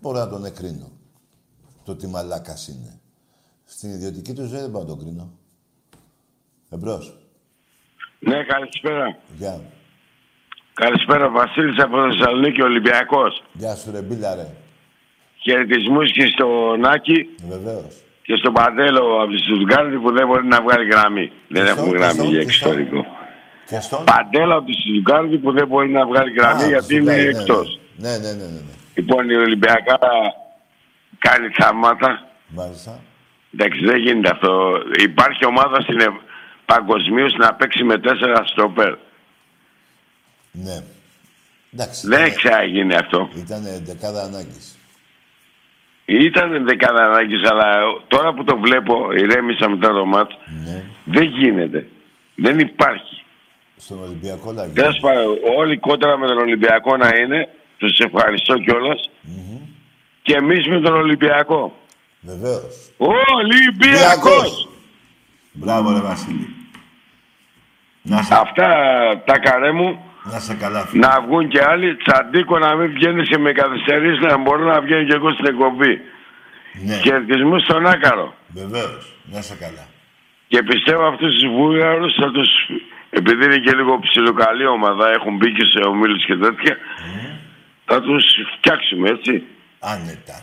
[0.00, 0.90] μπορώ να τον εκρίνω.
[1.84, 3.00] Το τι μαλάκας είναι.
[3.64, 5.30] Στην ιδιωτική τους ζωή δεν μπορώ να τον κρίνω.
[6.70, 7.16] Εμπρός.
[8.18, 9.18] Ναι, καλησπέρα.
[9.38, 9.60] Γεια.
[10.74, 13.42] Καλησπέρα, Βασίλης από Θεσσαλονίκη, Ολυμπιακός.
[13.52, 14.54] Γεια σου, ρε Μπίλα, ρε.
[15.42, 18.02] Χαιρετισμούς και στον Άκη Βεβαίως.
[18.22, 21.32] Και στον Παντέλο από τη Στουτγκάρδη που δεν μπορεί να βγάλει γραμμή.
[21.48, 23.06] δεν έχουμε γραμμή για εξωτερικό.
[23.66, 24.04] Και στον...
[24.04, 27.30] Παντέλο από τη Στουτγκάρδη που δεν μπορεί να βγάλει γραμμή Α, γιατί είναι ναι, ναι,
[27.30, 27.38] ναι.
[27.38, 27.80] εκτός.
[27.96, 28.60] Ναι, ναι, ναι, ναι.
[28.66, 28.74] ναι.
[28.94, 29.98] Λοιπόν, η Ολυμπιακά
[31.18, 32.26] κάνει θαύματα.
[32.46, 33.00] Μάλιστα.
[33.54, 34.72] Εντάξει, δεν γίνεται αυτό.
[35.02, 35.98] Υπάρχει ομάδα στην
[36.64, 38.94] παγκοσμίως να παίξει με τέσσερα στόπερ.
[40.52, 40.82] Ναι.
[41.72, 42.08] Εντάξει.
[42.08, 43.28] Δεν ξαναγίνει αυτό.
[43.34, 44.76] Ήταν δεκάδα ανάγκης.
[46.04, 50.30] Ήταν δεκάδα ανάγκη, αλλά τώρα που το βλέπω, ηρέμησα μετά το μάτ,
[50.64, 50.82] Ναι.
[51.04, 51.88] δεν γίνεται.
[52.34, 53.22] Δεν υπάρχει.
[53.76, 54.72] Στον Ολυμπιακό λαγί.
[54.72, 59.10] Τέλος πάντων, όλη κόντρα με τον Ολυμπιακό να είναι, τους ευχαριστώ κιόλας.
[60.22, 61.76] Και εμείς με τον Ολυμπιακό.
[62.20, 62.90] Βεβαίως.
[62.96, 64.68] Ολυμπιακός!
[65.52, 66.54] Μπράβο, ρε Βασίλη.
[68.30, 68.66] Αυτά
[69.24, 70.04] τα καρέ μου.
[70.22, 71.06] Να σε καλά, φίλε.
[71.06, 71.96] Να βγουν και άλλοι.
[71.96, 76.00] Τσαντίκο να μην βγαίνει και με καθυστερήσει να μπορώ να βγαίνω και εγώ στην εκπομπή.
[76.84, 76.94] Ναι.
[76.94, 78.34] Χαιρετισμού στον Άκαρο.
[78.48, 79.16] Βεβαίως.
[79.24, 79.86] Να σε καλά.
[80.48, 82.44] Και πιστεύω αυτούς τους Βούλγαρους θα του.
[83.10, 86.76] Επειδή είναι και λίγο ψιλοκαλή ομάδα, έχουν μπει και σε ομίλους και τέτοια,
[87.84, 88.24] θα τους
[88.56, 89.42] φτιάξουμε έτσι.
[89.80, 90.40] Άνετα.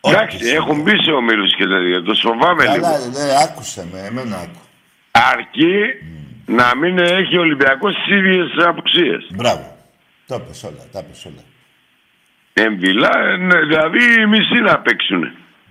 [0.00, 2.02] Εντάξει, έχουν μπει σε ομίλους και τέτοια.
[2.02, 2.80] Του φοβάμαι λίγο.
[2.80, 4.00] Καλά, ναι, άκουσε με.
[4.00, 4.62] Εμένα άκου.
[5.10, 5.74] Αρκεί
[6.46, 9.16] να μην έχει ο Ολυμπιακός τις ίδιες απουσίε.
[9.34, 9.76] Μπράβο.
[10.26, 11.42] Το πες όλα, τα πες όλα.
[12.52, 15.22] Εμβυλά, ναι, δηλαδή οι μισοί να παίξουν.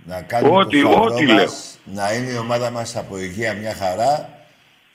[0.06, 1.50] Να κάνει Ό,τι- το σταυρό ό,τι μας, λέω.
[1.94, 4.28] Να είναι η ομάδα μας από υγεία μια χαρά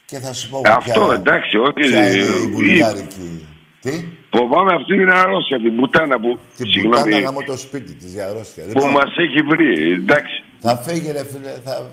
[0.06, 3.48] και θα σου πω Αυτό, ποια- εντάξει, ό,τι- ποια είναι η η- βουλγάρικη.
[3.82, 4.06] Τι,
[4.38, 6.40] Φοβάμαι αυτή την αρρώστια, την πουτάνα που.
[6.58, 8.64] την συγγνώμη, πουτάνα γάμο το σπίτι της για αρρώστια.
[8.64, 9.92] που Λοιπόν, μας έχει βρει.
[9.92, 10.44] Εντάξει.
[10.60, 11.90] Θα φύγει ρε φίλε, θα,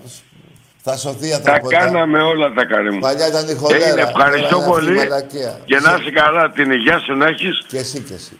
[0.87, 1.79] θα σωθεί η Τα ανθρωπότητα.
[1.79, 2.99] κάναμε όλα τα καρέ μου.
[2.99, 3.85] Παλιά ήταν η χολέρα.
[3.85, 4.95] Έγινε, ευχαριστώ τώρα είναι αυτή η πολύ.
[4.97, 5.59] μαλακία.
[5.65, 8.37] Και να είσαι καλά, την υγεία σου να έχεις Και εσύ και εσύ.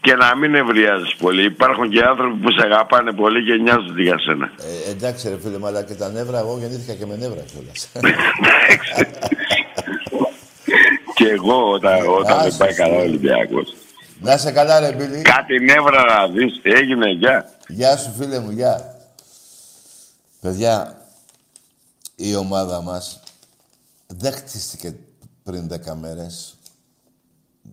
[0.00, 1.44] και να μην ευριάζεις πολύ.
[1.44, 4.50] Υπάρχουν και άνθρωποι που σε αγαπάνε πολύ και νοιάζονται για σένα.
[4.86, 7.88] Ε, εντάξει ρε φίλε, αλλά και τα νεύρα, εγώ γεννήθηκα και με νεύρα κιόλας.
[11.14, 13.04] και εγώ όταν, όταν δεν Άσε, πάει καλά ο σου.
[13.06, 13.74] Ολυμπιακός.
[14.20, 15.22] Να σε καλά ρε Μπίλη.
[15.22, 16.60] Κάτι νεύρα να δεις.
[16.62, 17.50] Έγινε, γεια.
[17.68, 18.96] Γεια σου φίλε μου, γεια.
[20.40, 20.96] Παιδιά,
[22.24, 23.20] η ομάδα μας
[24.06, 24.98] δεν χτίστηκε
[25.42, 26.54] πριν 10 μέρες,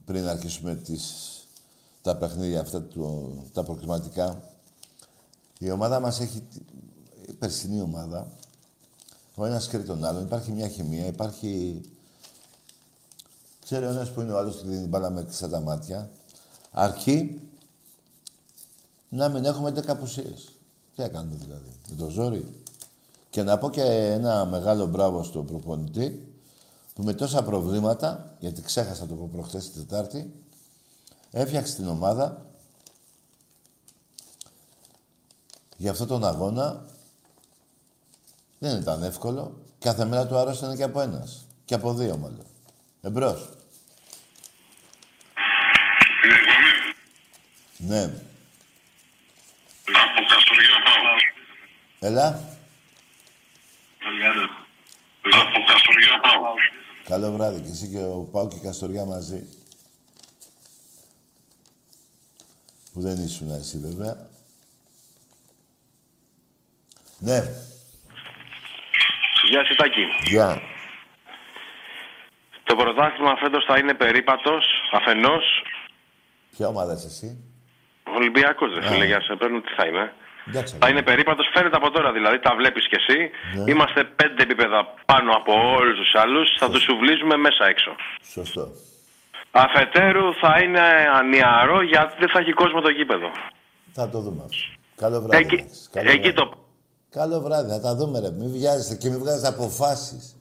[0.05, 1.13] πριν αρχίσουμε τις,
[2.01, 4.43] τα παιχνίδια αυτά, του, τα προκριματικά.
[5.59, 6.43] Η ομάδα μας έχει,
[7.27, 8.27] η περσινή ομάδα,
[9.35, 11.81] ο ένας κρύβει τον άλλον, υπάρχει μια χημεία, υπάρχει...
[13.63, 16.09] Ξέρει ο ένας που είναι ο άλλος και δίνει την μπάλα με κλειστά τα μάτια.
[16.71, 17.41] Αρκεί
[19.09, 20.53] να μην έχουμε 10 απουσίες.
[20.95, 22.58] Τι έκανουμε δηλαδή, με το ζόρι.
[23.29, 26.33] Και να πω και ένα μεγάλο μπράβο στον προπονητή
[26.93, 30.33] που με τόσα προβλήματα, γιατί ξέχασα το πω προχθές την Τετάρτη,
[31.31, 32.45] Έφτιαξε την ομάδα
[35.77, 36.85] για αυτόν τον αγώνα.
[38.59, 39.61] Δεν ήταν εύκολο.
[39.79, 41.45] Κάθε μέρα του άρρωσταν και από ένας.
[41.65, 42.45] Και από δύο μάλλον.
[43.01, 43.49] Εμπρός.
[47.77, 48.03] Ναι.
[49.83, 51.15] Από Καστοριά πάω.
[51.99, 52.57] Έλα.
[55.21, 56.53] Από Καστοριά πάω.
[57.03, 57.61] Καλό βράδυ.
[57.61, 59.47] Και εσύ και ο Πάου και η Καστοριά μαζί.
[62.93, 64.27] Που δεν ήσουν εσύ βέβαια.
[67.19, 67.39] Ναι.
[69.49, 70.05] Γεια σου Τάκη.
[70.23, 70.61] Γεια.
[72.63, 75.43] Το πρωτάθλημα φέτος θα είναι περίπατος, αφενός.
[76.55, 77.43] Ποια ομάδα είσαι εσύ;
[78.03, 80.13] Ολυμπιακός δεν φίλε, για σε παίρνω τι θα είμαι.
[80.49, 80.75] Εντάξει.
[80.81, 83.17] Θα είναι περίπατος, φαίνεται από τώρα δηλαδή, τα βλέπεις κι εσύ.
[83.55, 83.71] Ναι.
[83.71, 87.91] Είμαστε πέντε επίπεδα πάνω από όλους τους άλλους, θα τους σουβλίζουμε μέσα έξω.
[88.33, 88.65] Σωστό.
[89.51, 90.81] Αφετέρου θα είναι
[91.19, 93.29] ανιαρό γιατί δεν θα έχει κόσμο το γήπεδο.
[93.91, 94.45] Θα το δούμε.
[94.95, 95.43] Καλό βράδυ.
[95.43, 95.89] Εκεί, Μάξ.
[95.91, 96.33] Καλό εκεί βράδυ.
[96.33, 96.67] το...
[97.09, 97.69] Καλό βράδυ.
[97.69, 98.31] Θα τα δούμε ρε.
[98.31, 100.35] Μην βιάζεστε και μην βγάζετε αποφάσεις.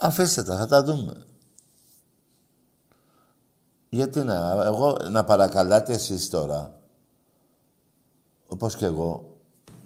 [0.00, 0.56] Αφήστε τα.
[0.56, 1.24] Θα τα δούμε.
[3.88, 6.79] Γιατί να, εγώ να παρακαλάτε εσείς τώρα,
[8.52, 9.36] όπως και εγώ,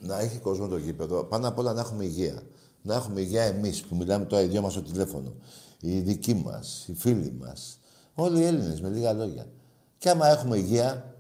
[0.01, 2.43] να έχει κόσμο το γήπεδο, πάνω απ' όλα να έχουμε υγεία.
[2.83, 5.33] Να έχουμε υγεία εμείς που μιλάμε τώρα οι δυο μας στο τηλέφωνο.
[5.81, 7.79] Οι δικοί μας, οι φίλοι μας.
[8.15, 9.47] Όλοι οι Έλληνες, με λίγα λόγια.
[9.99, 11.15] Και άμα έχουμε υγεία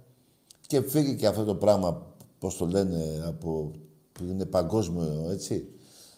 [0.67, 2.07] και φύγει και αυτό το πράγμα,
[2.39, 3.71] πώς το λένε, από,
[4.13, 5.69] που είναι παγκόσμιο, έτσι,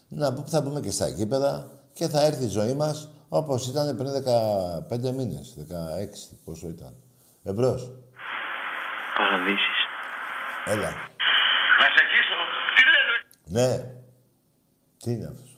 [0.07, 3.95] να, μπου- θα μπούμε και στα γήπεδα και θα έρθει η ζωή μας όπως ήταν
[3.97, 4.11] πριν
[4.89, 6.93] 15 μήνες, 16, πόσο ήταν.
[7.43, 7.91] Εμπρός.
[9.17, 9.77] Παραδείσεις.
[10.65, 10.89] Έλα.
[11.79, 12.37] Να σε αγγίσω.
[12.75, 13.15] Τι λένε;
[13.45, 13.95] Ναι.
[14.97, 15.57] Τι είναι αυτός.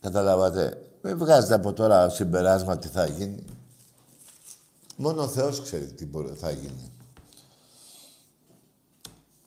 [0.00, 0.84] Καταλάβατε.
[1.02, 3.44] Μην βγάζετε από τώρα συμπεράσμα τι θα γίνει.
[4.96, 6.92] Μόνο ο Θεός ξέρει τι μπορεί, θα γίνει.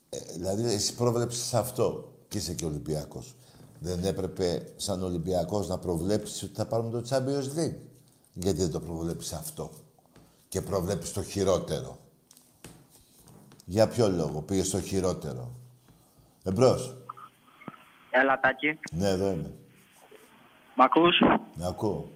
[0.10, 3.36] Ε, δηλαδή, εσύ πρόβλεψες αυτό και είσαι και Ολυμπιακός.
[3.80, 7.78] Δεν έπρεπε σαν Ολυμπιακός να προβλέψεις ότι θα πάρουμε το Champions League.
[8.34, 9.72] Γιατί δεν το προβλέψεις αυτό.
[10.48, 12.00] Και προβλέπεις το χειρότερο;
[13.66, 15.52] Για ποιο λόγο πήγε στο χειρότερο.
[16.44, 16.96] Εμπρός.
[18.10, 18.80] Έλα, Τάκη.
[18.92, 19.52] Ναι, εδώ είμαι.
[20.76, 21.20] Μ' ακούς;
[21.56, 22.12] Με ακούω.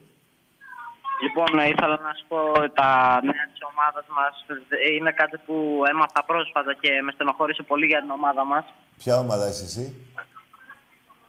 [1.22, 2.38] Λοιπόν, ε, ήθελα να σου πω
[2.80, 4.34] τα νέα της ομάδας μας
[4.70, 8.66] ε, είναι κάτι που έμαθα πρόσφατα και με στενοχώρησε πολύ για την ομάδα μας.
[8.98, 9.96] Ποια ομάδα είσαι εσύ;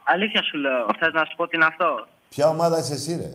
[0.03, 3.31] Αλήθεια σου λέω, θες να σου πω τι είναι αυτό; Ποια ομάδα είσαι εσύ, ρε;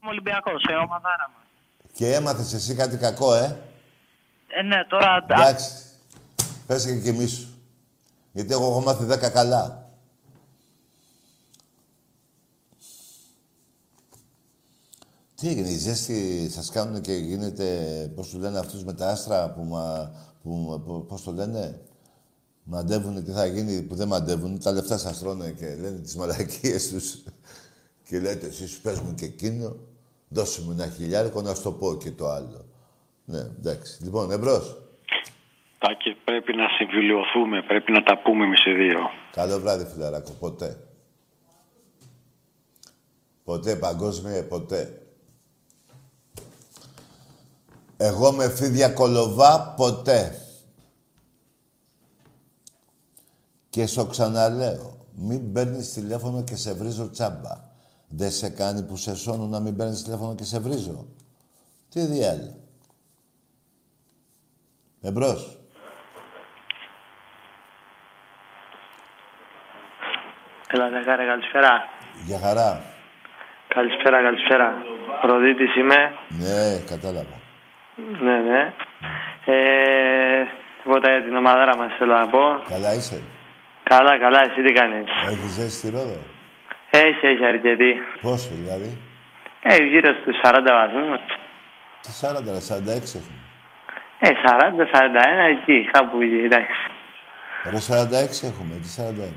[0.00, 1.46] Είμαι Ολυμπιακός, η ομαδάρα μας.
[1.92, 3.69] Και έμαθες εσύ κάτι κακό, ε;
[4.58, 5.26] Ε, ναι, τώρα...
[5.30, 5.72] Εντάξει.
[6.66, 7.48] Πες και κι εμείς σου.
[8.32, 9.90] Γιατί εγώ έχω μάθει δέκα καλά.
[15.34, 17.66] Τι έγινε, η ζέστη σας κάνουν και γίνεται,
[18.14, 21.80] πώς του λένε αυτούς με τα άστρα που, μα, που μα- που- πώς το λένε,
[22.62, 26.88] μαντεύουν τι θα γίνει, που δεν μαντεύουν, τα λεφτά σας τρώνε και λένε τις μαλακίες
[26.88, 27.22] τους
[28.04, 29.76] και λέτε εσείς πες μου και εκείνο,
[30.28, 32.64] δώσε μου ένα χιλιάρικο να σου το πω και το άλλο.
[33.30, 34.02] Ναι, εντάξει.
[34.02, 34.76] Λοιπόν, εμπρός.
[35.78, 38.98] Τάκη, πρέπει να συμβιλιωθούμε, πρέπει να τα πούμε εμείς οι δύο.
[39.32, 40.30] Καλό βράδυ, φιλαράκο.
[40.30, 40.88] Ποτέ.
[43.44, 45.02] Ποτέ, παγκόσμια, ποτέ.
[47.96, 50.34] Εγώ με φίδια κολοβά, ποτέ.
[53.70, 57.68] Και στο ξαναλέω, μην παίρνεις τηλέφωνο και σε βρίζω τσάμπα.
[58.08, 61.06] Δεν σε κάνει που σε σώνω να μην παίρνεις τηλέφωνο και σε βρίζω.
[61.88, 62.60] Τι διάλειμμα.
[65.02, 65.58] Εμπρός.
[70.72, 71.88] Έλα, Ζαχάρη, καλησπέρα.
[72.26, 72.82] Για χαρά.
[73.68, 74.82] Καλησπέρα, καλησπέρα.
[75.20, 76.12] Προδίτης είμαι.
[76.28, 77.36] Ναι, κατάλαβα.
[78.20, 78.72] Ναι, ναι.
[79.44, 80.44] Ε,
[80.82, 82.62] τίποτα για την ομαδάρα μας θέλω να πω.
[82.68, 83.22] Καλά είσαι.
[83.82, 86.18] Καλά, καλά, εσύ τι κάνεις; Έχεις ζέσει στη Ρόδο;
[86.90, 87.92] Έχει, έχει αρκετή.
[88.20, 88.98] Πόσο δηλαδή;
[89.62, 91.20] Ε, γύρω στους 40 βαθμούς.
[92.02, 93.39] Τι 40, ρε, 46 έχουμε.
[94.22, 94.32] Ε, 40,
[94.92, 96.80] 41, εκεί, κάπου εκεί, εντάξει.
[97.70, 99.32] Ρε, 46 έχουμε, τι 41.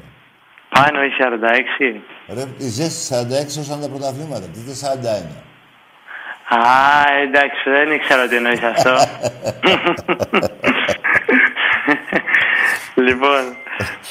[0.70, 2.02] Πάνω ή 46.
[2.36, 5.44] Ρε, η ζέστη 46 όσον τα πρωταθλήματα, τι δεν 41.
[6.50, 6.58] Α,
[7.24, 8.96] εντάξει, δεν ήξερα τι εννοείς αυτό.
[13.08, 13.42] λοιπόν,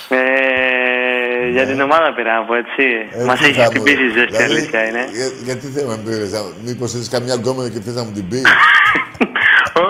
[0.08, 2.82] ε, για την ομάδα πήρα να πω, έτσι.
[3.20, 5.08] Ε, Μας τι έχει θα μου- χτυπήσει η ζέστη, δηλαδή, αλήθεια είναι.
[5.12, 8.28] για- γιατί δεν με πήρες, α- μήπως έχεις καμιά γκόμενα και θες να μου την
[8.28, 8.42] πεις;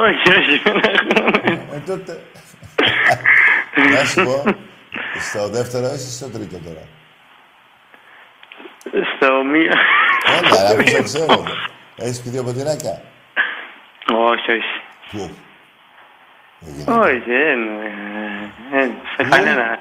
[0.03, 1.67] όχι, όχι, δεν έχουμε.
[1.73, 2.23] Ε, τότε.
[3.93, 4.45] Να σου πω,
[5.19, 6.85] στο δεύτερο είσαι στο τρίτο τώρα;
[9.17, 9.79] Στο μία.
[10.27, 11.43] Έλα, ρε, αφού σε ξέρω.
[11.97, 13.03] Έχεις πει δύο ποτηράκια;
[14.13, 14.81] Όχι, όχι.
[15.11, 15.37] Πού;
[16.87, 17.59] Όχι, δεν.
[18.71, 19.79] δεν, Σε κανένα.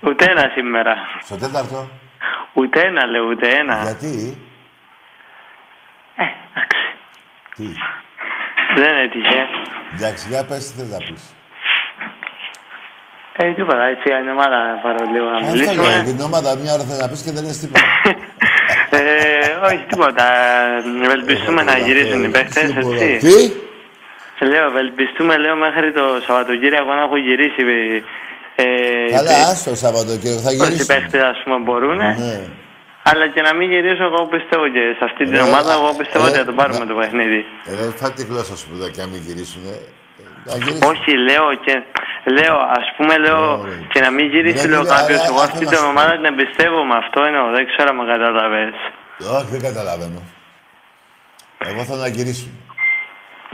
[0.00, 0.96] Ούτε ένα σήμερα.
[1.22, 1.88] Στο τέταρτο;
[2.52, 3.82] Ούτε ένα, λέω, ούτε ένα.
[3.82, 4.38] Γιατί;
[6.16, 6.78] Ε, εντάξει.
[7.54, 7.64] Τι;
[8.76, 9.40] Δεν έτυχε.
[9.96, 11.22] Εντάξει, για πες τι θες να πεις.
[13.36, 15.86] Ε, τίποτα, έτσι για την ομάδα να πάρω λίγο να Αυτό μιλήσουμε.
[15.88, 17.80] λέω, την ομάδα μια ώρα θες να πεις και δεν λες τίποτα.
[18.92, 20.24] Ε, όχι, τίποτα.
[21.04, 23.16] Ευελπιστούμε να γυρίσουν οι παίχτες, έτσι.
[23.26, 27.62] Τι; Λέω, ευελπιστούμε, λέω, μέχρι το Σαββατοκύριακο να έχω γυρίσει.
[28.56, 28.64] Ε,
[29.14, 30.86] Καλά, ε, άστο Σαββατοκύριακο, θα Όσοι γυρίσει.
[30.86, 31.96] παίχτες, ας πούμε, μπορούν.
[31.96, 32.16] Ναι.
[33.10, 36.24] Αλλά και να μην γυρίσω, εγώ πιστεύω και σε αυτή την Ε, ομάδα, εγώ πιστεύω
[36.26, 37.40] ε, ότι θα το πάρουμε το παιχνίδι.
[37.72, 39.74] Εδώ φάτε τη γλώσσα σου που εδώ και αν μην γυρίσουνε.
[40.50, 40.82] Θα γυρίσουν.
[40.92, 41.74] Όχι, λέω και.
[42.38, 43.42] Λέω, ας πούμε, λέω,
[43.92, 45.84] και να μην γυρίσει, Δεν λέω είναι, κάποιος, αλλά εγώ άκου αυτή να την σου
[45.84, 45.90] πω.
[45.94, 48.74] ομάδα την εμπιστεύομαι, αυτό εννοώ, δεν ξέρω αν με κατάλαβες.
[49.38, 50.20] Όχι, δεν καταλαβαίνω.
[51.70, 52.50] Εγώ θέλω να γυρίσουν.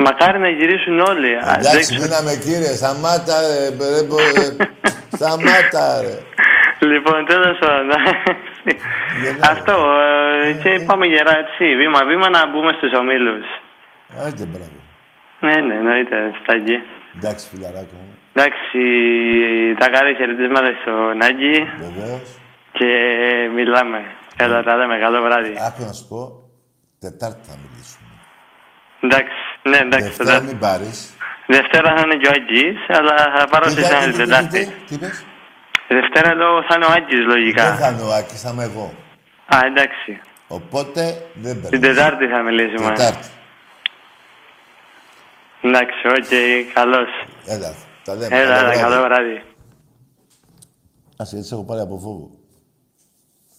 [0.07, 1.31] Μακάρι να γυρίσουν όλοι.
[1.37, 2.01] Α, δεν Εντάξει, ξέρω.
[2.03, 3.57] μείναμε κύριε, σταμάτα ρε,
[3.95, 4.47] ρε, μπο- ρε.
[5.17, 6.17] σταμάτα ρε.
[6.79, 7.91] Λοιπόν, τέλος πάντων.
[9.51, 9.75] Αυτό.
[10.45, 13.47] ε, Και πάμε γερά έτσι, βήμα-βήμα να μπούμε στους ομίλους.
[14.27, 14.79] Άντε, μπράβο.
[15.41, 16.83] Ναι, ναι, εννοείται, σταγγί.
[17.17, 18.19] Εντάξει, φιλαράκο μου.
[18.33, 18.79] Εντάξει,
[19.79, 22.41] τα καλή χαιρετίσματα στον Άγγι Βεβαίως.
[22.73, 22.91] και
[23.55, 24.05] μιλάμε.
[24.37, 25.55] Έλα, τα λέμε, καλό βράδυ.
[25.67, 26.21] Άκου να σου πω,
[27.01, 28.09] Τετάρτη θα μιλήσουμε.
[29.01, 30.07] Εντάξει, ναι, εντάξει.
[30.09, 31.15] Δευτέρα Δευτέρα, μην πάρεις.
[31.47, 34.75] Δευτέρα θα είναι και ο Άγγις, αλλά θα πάρω στη άλλη Τετάρτη.
[34.87, 35.25] Τι είπες;
[35.89, 37.77] Δευτέρα λέω θα είναι ο Άκης, Δεν λογικά.
[37.77, 38.95] θα είναι ο Άκης, θα είμαι εγώ.
[39.55, 40.21] Α, εντάξει.
[40.49, 41.79] Οπότε δεν Την παίρνει.
[41.87, 42.89] Τετάρτη θα μιλήσουμε.
[42.93, 43.29] Τετάρτη.
[45.61, 47.09] Εντάξει, οκ, καλώς.
[47.47, 47.75] Έλα,
[48.05, 48.37] τα λέμε.
[48.37, 48.81] Έλα, Καλό έλα, βράδυ.
[48.81, 49.43] καλό βράδυ.
[51.17, 52.31] Ας έτσι έχω πάρει από φόβο.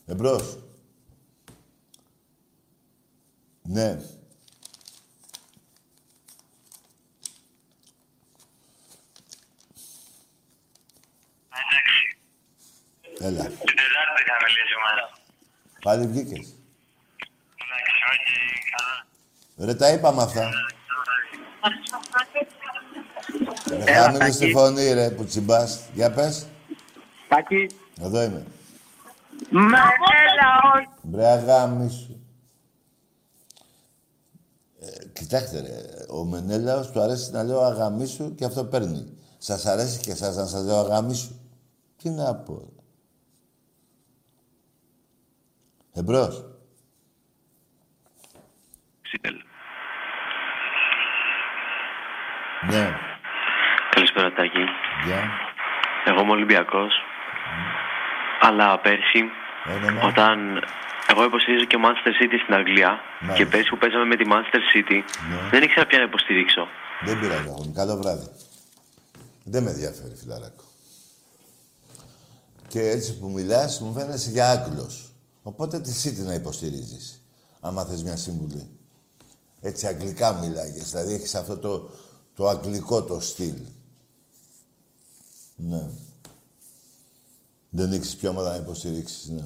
[0.08, 0.58] Εμπρός.
[3.62, 3.96] Ναι.
[13.20, 13.44] Έλα.
[13.44, 14.92] Την Τετάρτη θα μιλήσουμε.
[15.84, 16.56] Πάλι βγήκες.
[19.58, 20.50] Ρε, τα είπαμε αυτά.
[23.70, 24.52] Ρε, Έλα, χαμήλω στη Τάκη.
[24.52, 25.80] φωνή, ρε, που τσιμπάς.
[25.94, 26.48] Για πες.
[27.28, 27.68] Τάκη.
[28.02, 28.44] Εδώ είμαι.
[29.50, 30.88] Μανέλα, όχι.
[31.02, 32.22] Μπρε αγάμι σου.
[34.80, 35.76] Ε, κοιτάξτε ρε,
[36.10, 39.18] ο Μενέλαος του αρέσει να λέω αγάμι σου και αυτό παίρνει.
[39.38, 41.40] Σας αρέσει και εσάς να σας λέω αγάμι σου.
[42.02, 42.70] Τι να πω.
[45.98, 46.00] Ρε.
[46.00, 46.44] Εμπρός.
[52.72, 52.86] Ναι.
[53.94, 54.64] Καλησπέρα Τάκη.
[55.06, 55.22] Γεια.
[56.06, 56.92] Εγώ είμαι Ολυμπιακός.
[58.42, 59.22] Αλλά πέρσι,
[59.76, 60.02] Όνομα.
[60.08, 60.64] όταν
[61.12, 62.90] εγώ υποστηρίζω και Manchester City στην Αγγλία
[63.20, 63.34] Μάλιστα.
[63.44, 64.98] και πέρσι που παίζαμε με τη Manchester City,
[65.30, 65.50] Ναι.
[65.50, 66.68] δεν ήξερα ποια να υποστηρίξω.
[67.02, 67.72] Δεν πειράζει, αγόρι.
[67.76, 68.28] Καλό βράδυ.
[69.44, 70.64] Δεν με ενδιαφέρει, φιλαράκο.
[72.68, 75.12] Και έτσι που μιλάς, μου φαίνεσαι για Άγγλος.
[75.48, 77.24] Οπότε τη City να υποστηρίζεις,
[77.60, 78.70] άμα θες μια συμβουλή.
[79.62, 81.90] Έτσι αγγλικά μιλάγες, δηλαδή έχεις αυτό το,
[82.36, 83.56] το αγγλικό το στυλ.
[85.56, 85.90] Ναι.
[87.70, 89.44] Δεν έχεις ποια ομάδα να υποστηρίξεις, ναι.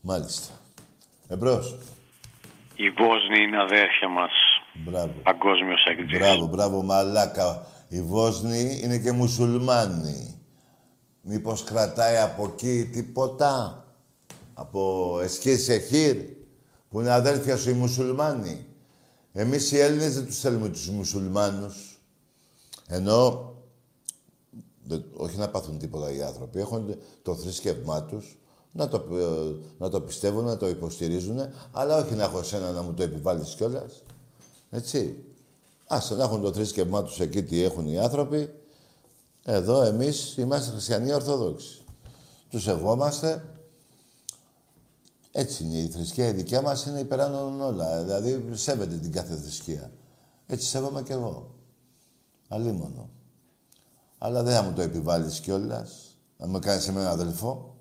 [0.00, 0.52] Μάλιστα.
[1.28, 1.78] Εμπρός.
[2.74, 4.32] Οι Βόσνοι είναι αδέρφια μας.
[4.84, 5.12] Μπράβο.
[5.22, 6.18] Παγκόσμιος έκτης.
[6.18, 7.66] Μπράβο, μπράβο, μαλάκα.
[7.88, 10.40] Οι Βόσνοι είναι και μουσουλμάνοι.
[11.20, 13.82] Μήπως κρατάει από εκεί τίποτα;
[14.60, 16.16] Από Εσκή Σεχήρ,
[16.90, 18.66] που είναι αδέρφια σου οι μουσουλμάνοι.
[19.32, 22.00] Εμείς οι Έλληνες δεν τους θέλουμε τους μουσουλμάνους.
[22.86, 23.52] Ενώ,
[24.84, 28.38] δεν- όχι να πάθουν τίποτα οι άνθρωποι, έχουν το θρησκευμά τους,
[28.72, 31.38] να το, ε, να το πιστεύουν, να το υποστηρίζουν,
[31.72, 34.02] αλλά όχι να έχω εσένα να μου το επιβάλλεις κιόλας.
[34.70, 35.24] Έτσι.
[35.86, 38.50] Άσε να έχουν το θρήσκευμά τους εκεί τι έχουν οι άνθρωποι.
[39.44, 41.84] Εδώ εμείς είμαστε χριστιανοί Ορθόδοξοι.
[42.50, 43.44] Τους εγώμαστε.
[45.38, 46.28] Έτσι είναι η θρησκεία.
[46.28, 48.02] Η δικιά μας είναι υπεράνω όλα.
[48.02, 49.90] Δηλαδή σέβεται την κάθε θρησκεία.
[50.46, 51.54] Έτσι σέβομαι κι εγώ.
[52.48, 53.08] Αλίμονο.
[54.18, 56.16] Αλλά δεν θα μου το επιβάλλεις κιόλας.
[56.36, 57.76] Να με κάνεις εμένα αδελφό.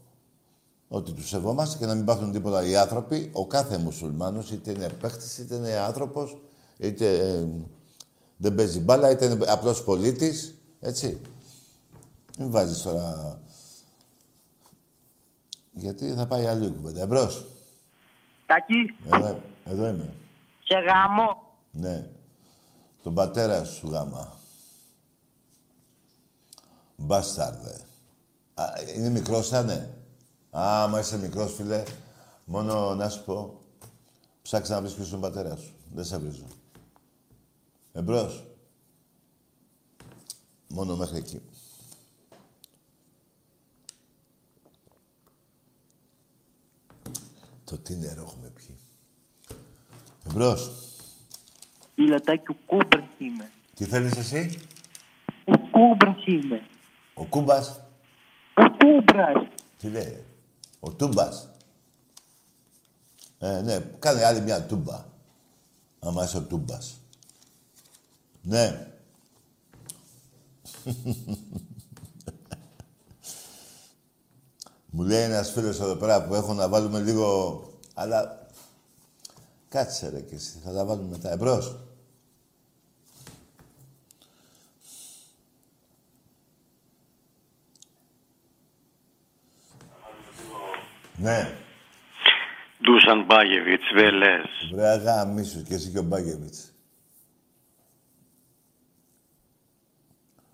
[0.87, 3.29] Ότι τους σεβόμαστε και να μην πάθουν τίποτα οι άνθρωποι.
[3.33, 6.41] Ο κάθε μουσουλμάνος, είτε είναι παίχτης, είτε είναι άνθρωπος,
[6.77, 7.47] είτε ε,
[8.37, 10.53] δεν παίζει μπάλα, είτε είναι απλός πολίτης.
[10.79, 11.21] Έτσι.
[12.39, 13.39] Μην βάζεις τώρα...
[15.77, 17.01] Γιατί θα πάει αλλού η κουβέντα.
[17.01, 17.45] Εμπρός.
[18.45, 20.13] Τάκη, Εδώ, εδώ είμαι.
[20.63, 21.41] σε γάμο.
[21.71, 22.09] Ναι.
[23.03, 24.33] Τον πατέρα σου γάμα.
[26.95, 27.79] Μπάσταρδε.
[28.53, 28.65] Α,
[28.95, 29.97] είναι μικρός θα είναι.
[30.57, 31.83] Α, άμα είσαι μικρός, φίλε.
[32.45, 33.61] Μόνο να σου πω,
[34.41, 35.73] ψάξε να βρεις ποιος είναι ο πατέρας σου.
[35.93, 36.45] Δεν σε βρίζω.
[37.93, 38.43] Εμπρός.
[40.67, 41.41] Μόνο μέχρι εκεί.
[47.69, 48.77] Το τι νερό έχουμε πιει.
[50.29, 50.71] Εμπρός.
[51.95, 53.51] Ηλατάκι, ο Κούμπρας είμαι.
[53.75, 54.59] Τι θέλεις εσύ;
[55.45, 56.67] Ο Κούμπρας είμαι.
[57.13, 57.79] Ο Κούμπας.
[58.55, 59.47] Ο Κούμπρας.
[59.77, 60.23] Τι λέει.
[60.79, 61.49] Ο Τούμπας.
[63.39, 65.05] Ε, ναι, κάνε άλλη μια τούμπα.
[65.99, 67.01] Άμα είσαι ο Τούμπας.
[68.41, 68.87] Ναι.
[74.97, 77.61] Μου λέει ένας φίλος εδώ πέρα που έχω να βάλουμε λίγο...
[77.93, 78.47] Αλλά...
[79.69, 81.31] Κάτσε ρε και εσύ, θα τα βάλουμε μετά.
[81.31, 81.79] Εμπρός.
[91.15, 91.57] Ναι.
[92.81, 94.45] Ντούσαν Μπάγεβιτς, Βελές.
[94.73, 96.73] Βρε αγάμισου και εσύ και ο Μπάγκεβιτς.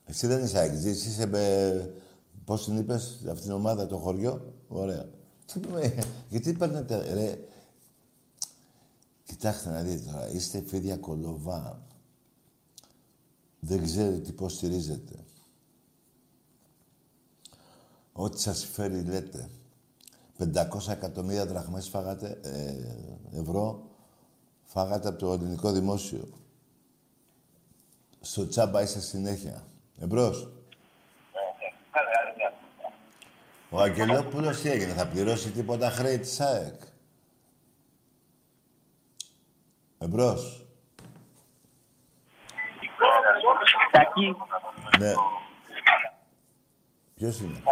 [0.05, 2.02] Εσύ δεν είσαι Άγγις, εσύ είσαι με...
[2.45, 5.05] Πώς την είπες, αυτήν την ομάδα, το χωριό; Ωραία.
[5.45, 6.03] Τι με...
[6.29, 7.37] Γιατί παίρνετε, ρε...
[9.23, 11.87] Κοιτάξτε να δείτε τώρα, είστε φίδια κολοβά.
[13.59, 15.15] Δεν ξέρετε τι πώς στηρίζετε.
[18.13, 19.49] Ό,τι σας φέρει λέτε.
[20.37, 23.89] 500 εκατομμύρια δραχμές φάγατε, ε, ευρώ,
[24.63, 26.27] φάγατε από το ελληνικό δημόσιο.
[28.19, 29.67] Στο τσάμπα είσαι συνέχεια.
[29.99, 30.52] Εμπρός.
[33.73, 36.81] Ο Αγγελόπουλος τι έγινε, θα πληρώσει τίποτα χρέη της ΑΕΚ;
[39.97, 40.65] Εμπρός.
[43.91, 44.35] Τάκη.
[44.99, 45.13] Ναι.
[47.15, 47.63] Ποιος είναι;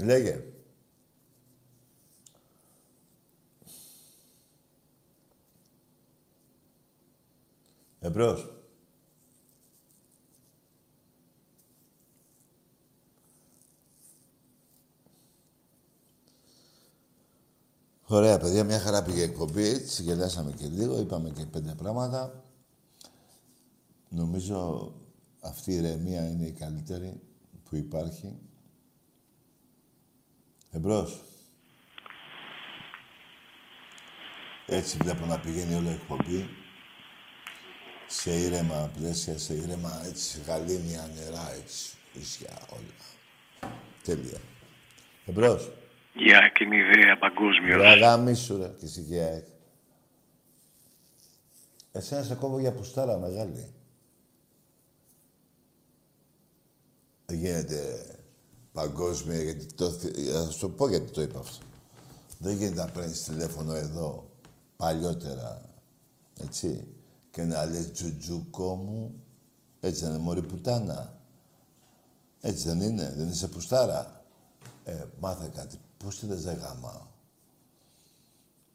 [0.00, 0.44] Λέγε.
[8.00, 8.53] Εμπρός.
[18.14, 19.64] Ωραία, παιδιά, μια χαρά πήγε η εκπομπή.
[19.64, 22.44] Έτσι, γελάσαμε και λίγο, είπαμε και πέντε πράγματα.
[24.08, 24.92] Νομίζω
[25.40, 27.20] αυτή η ηρεμία είναι η καλύτερη
[27.64, 28.38] που υπάρχει.
[30.70, 31.20] Εμπρός.
[34.66, 36.48] Έτσι βλέπω να πηγαίνει όλη η εκπομπή.
[38.06, 42.94] Σε ήρεμα πλαίσια, σε ήρεμα έτσι, γαλήνια νερά, έτσι, ίσια όλα.
[44.02, 44.38] Τέλεια.
[45.26, 45.70] Εμπρός.
[46.14, 47.80] Η ΑΕΚ είναι ιδέα παγκόσμιος.
[47.80, 49.46] Ρε αγάμισου ρε, και εσύ και η ΑΕΚ.
[51.92, 53.72] Εσένα σε κόβω για πουστάρα μεγάλη.
[57.26, 58.06] Δεν γίνεται
[58.72, 59.90] παγκόσμια, γιατί το...
[59.90, 61.64] θυ- Θα σου το πω γιατί το είπα αυτό.
[62.38, 64.30] Δεν γίνεται να παίρνεις τηλέφωνο εδώ,
[64.76, 65.62] παλιότερα,
[66.40, 66.86] έτσι,
[67.30, 69.22] και να λες τζουτζούκο μου,
[69.80, 71.18] έτσι δεν είναι μωρή πουτάνα.
[72.40, 74.24] Έτσι δεν είναι, δεν είσαι πουστάρα.
[74.84, 75.78] Ε, μάθε κάτι.
[76.04, 77.06] Πώς τη λες, δεν γαμάω.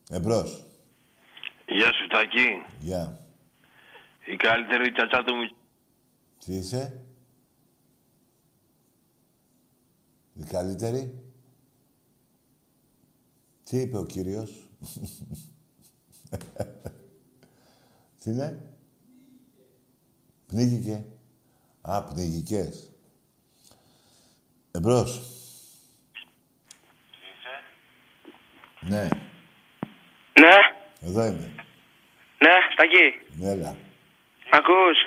[0.10, 0.66] Εμπρός.
[1.68, 2.48] Γεια σου Τάκη.
[2.80, 3.28] Γεια.
[4.26, 5.56] Η καλύτερη τσατσά του μου.
[6.46, 7.06] Τι είσαι;
[10.34, 11.24] Η καλύτερη;
[13.64, 14.70] Τι είπε ο κύριος;
[18.24, 18.74] Τι είναι;
[20.46, 21.06] Πνίγηκε.
[21.82, 22.92] Α, πνιγικές.
[24.72, 25.39] Εμπρός.
[28.80, 29.08] Ναι,
[30.40, 30.56] Ναι,
[31.08, 31.54] εδώ είμαι.
[32.40, 33.22] ναι, Τάκη.
[33.38, 33.76] Ναι, Έλα.
[34.50, 34.98] Ακούς.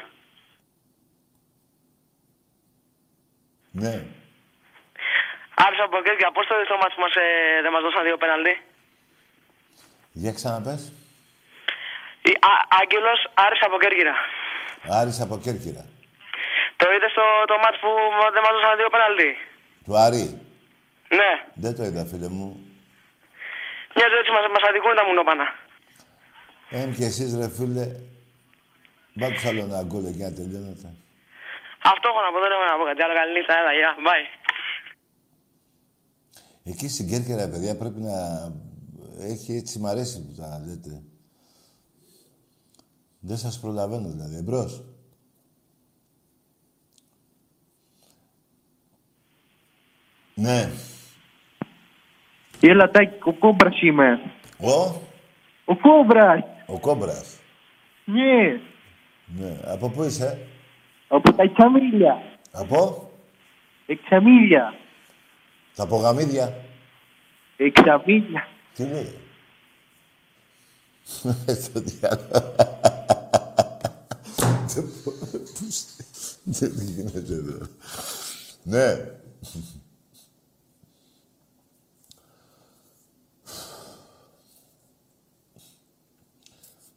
[3.71, 4.05] Ναι.
[5.55, 8.17] Άψα από και πώς το δεις το μάτς που μας, ε, δεν μας δώσαν δύο
[8.17, 8.61] πέναλτι.
[10.13, 10.93] Για ξαναπες.
[12.23, 14.15] Η- Α- Άγγελος Άρης από Κέρκυρα.
[15.01, 15.85] Άρης από Κέρκυρα.
[16.77, 17.89] Το είδες το, το μάτς που
[18.35, 19.31] δεν μας δώσαν δύο πέναλτι;
[19.85, 20.25] Του Άρη.
[21.19, 21.31] Ναι.
[21.55, 22.49] Δεν το είδα, φίλε μου.
[23.95, 25.47] Μοιάζει έτσι μας, μας αδικούν τα μουνόπανα.
[26.81, 27.87] Εμ και εσείς, ρε φίλε,
[29.15, 30.89] Μπάτους άλλο ένα γκολ εκεί να τελειώνετε.
[31.93, 33.15] Αυτό έχω να πω, δεν έχω να πω κάτι άλλο.
[33.15, 34.25] Καλή νύχτα, έλα, γεια, bye.
[36.65, 38.17] Εκεί στην Κέρκυρα, παιδιά, πρέπει να...
[39.19, 41.03] Έχει έτσι, μ' αρέσει που τα λέτε.
[43.21, 44.37] Δεν σας προλαβαίνω, δηλαδή.
[44.37, 44.85] Εμπρός.
[50.35, 50.71] Ναι.
[52.65, 54.21] Έλα, Τάκη, ο Κόμπρας είμαι.
[54.61, 55.01] Ο;
[55.65, 56.41] Ο Κόμπρας.
[56.67, 57.37] Ο Κόμπρας.
[58.05, 58.61] Ναι.
[59.27, 59.61] Ναι.
[59.65, 60.47] Από πού είσαι;
[61.09, 62.23] Από τα Εξαμίλια.
[62.53, 63.11] Από;
[63.87, 64.75] Εξαμίλια.
[65.75, 66.55] Τα Πογαμίδια.
[67.57, 68.49] Εξαμίλια.
[68.75, 69.15] Τι λέει;
[71.63, 72.55] Στο διάλογο.
[76.45, 77.67] Δεν γίνεται εδώ.
[78.63, 78.97] Ναι.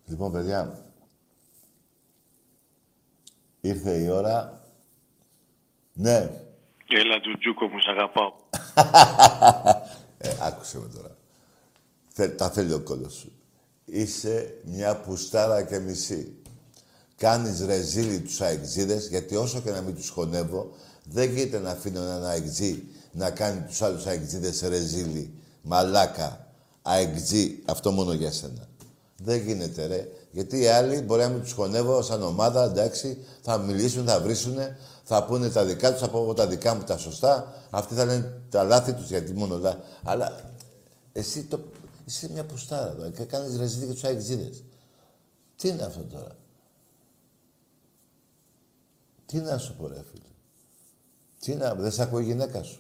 [0.06, 0.86] Λοιπόν, παιδιά,
[3.62, 4.62] ήρθε η ώρα.
[5.94, 6.30] Ναι.
[6.88, 8.34] Έλα του Τζούκο μου, σ' αγαπάω.
[10.18, 11.18] ε, άκουσε με τώρα.
[12.08, 13.32] Θε, τα θέλει ο κόλλος σου.
[13.86, 16.36] Είσαι μια πουστάρα και μισή.
[17.18, 22.02] Κάνεις ρεζίλι τους αεξίδες, γιατί όσο και να μην τους χωνεύω, δεν γίνεται να αφήνω
[22.02, 25.34] έναν αεξί να κάνει τους άλλους αεξίδες ρεζίλι.
[25.62, 26.48] Μαλάκα.
[26.82, 27.64] Αεξί.
[27.66, 28.68] Αυτό μόνο για σένα.
[29.18, 30.08] Δεν γίνεται, ρε.
[30.32, 34.78] Γιατί οι άλλοι μπορεί να μην τους χωνεύω σαν ομάδα, εντάξει, θα μιλήσουν, θα βρίσουνε,
[35.04, 37.54] θα πούνε τα δικά τους, θα πω εγώ τα δικά μου τα σωστά.
[37.70, 39.80] Αυτοί θα λένε τα λάθη τους γιατί μόνο λάθη.
[40.04, 40.54] Αλλά
[41.12, 41.60] εσύ το,
[42.06, 44.64] είσαι μια πουστάρα εδώ και κάνεις ρεζίδι και τους αεξίδες.
[45.56, 46.36] Τι είναι αυτό τώρα;
[49.26, 50.30] Τι να σου πω, ρε φίλε;
[51.40, 52.80] Τι να, δεν σε ακούει η γυναίκα σου.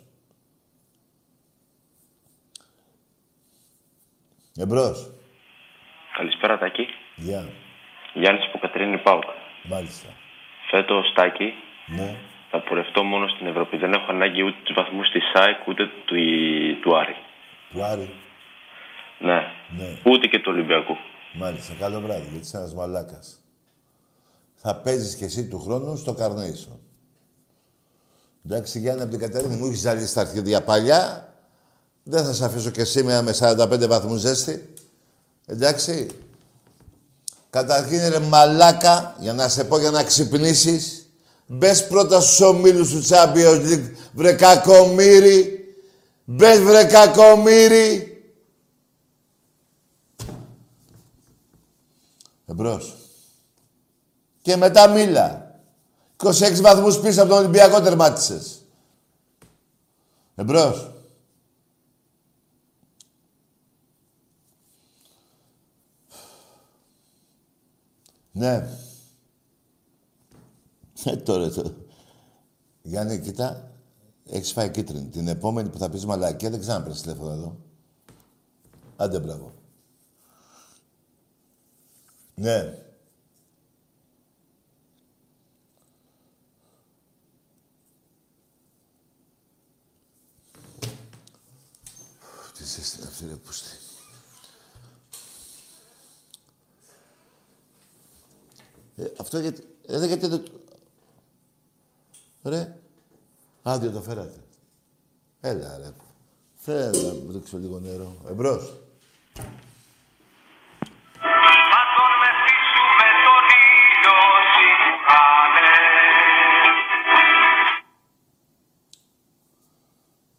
[4.57, 5.14] Εμπρός.
[6.17, 6.85] Καλησπέρα, Τάκη.
[7.15, 7.41] Γεια.
[8.13, 9.23] Γιάννης από Κατρίνη Πάουκ.
[9.63, 10.09] Μάλιστα.
[10.71, 11.53] Φέτος, Τάκη,
[11.97, 12.15] Ναι.
[12.51, 13.77] θα πορευτώ μόνο στην Ευρώπη.
[13.77, 16.15] Δεν έχω ανάγκη ούτε τους βαθμούς της ΣΑΕΚ, ούτε του,
[16.81, 17.15] του Άρη.
[17.71, 18.09] Του Άρη.
[19.19, 19.39] Ναι.
[19.77, 19.89] Ναι.
[20.11, 20.97] Ούτε και του Ολυμπιακού.
[21.33, 21.73] Μάλιστα.
[21.79, 23.39] Καλό βράδυ, γιατί είσαι ένας μαλάκας.
[24.55, 26.77] Θα παίζεις κι εσύ του χρόνου στο Carnation.
[28.45, 31.29] Εντάξει, Γιάννη, από την Κατερίνη μου έχεις ζαλίσει τα αρχίδια παλιά.
[32.03, 34.73] Δεν θα σε αφήσω και σήμερα με 45 βαθμούς ζέστη.
[35.45, 36.07] Εντάξει.
[37.49, 41.09] Καταρχήν, ρε μαλάκα, για να σε πω για να ξυπνήσεις,
[41.47, 45.59] μπες πρώτα στους ομίλους του Champions League, βρε κακομύρι.
[46.25, 48.09] Μπες βρε κακομύρι.
[52.45, 52.95] Εμπρός.
[54.41, 55.59] Και μετά μίλα.
[56.17, 58.65] 26 βαθμούς πίσω από τον Ολυμπιακό τερμάτισες.
[60.35, 60.94] Εμπρός.
[68.35, 68.67] Ναι.
[71.03, 71.73] Ε, τώρα το...
[72.81, 73.71] Γιάννη, κοίτα.
[74.25, 75.09] Έχεις φάει κίτρινη.
[75.09, 77.57] Την επόμενη που θα πεις μαλακία δεν ξαναπρες τηλέφωνο εδώ.
[78.95, 79.53] Άντε, μπράβο.
[82.35, 82.83] Ναι.
[92.57, 93.74] Τι ζέστη είναι αυτή, ρε πούστη.
[98.95, 99.63] Ε, αυτό γιατί...
[99.87, 100.43] Ε, γιατί δεν...
[100.43, 100.51] το-
[102.49, 102.77] Ρε.
[103.63, 104.39] Άδειο το φέρατε.
[105.41, 105.93] Έλα, ρε.
[106.55, 108.15] Φέρε να μου ρίξω λίγο νερό.
[108.29, 108.73] Εμπρός.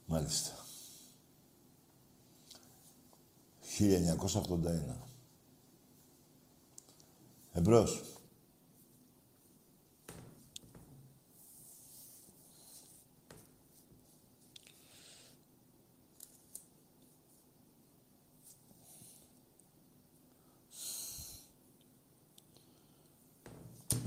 [0.06, 0.50] Μάλιστα.
[3.78, 4.96] 1981.
[7.52, 8.02] Εμπρός.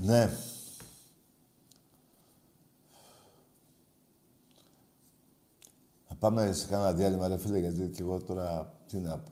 [0.02, 0.30] Ναι.
[6.08, 9.30] Θα πάμε σε κάνα διάλειμμα, ρε φίλε, γιατί και εγώ τώρα τι να πω.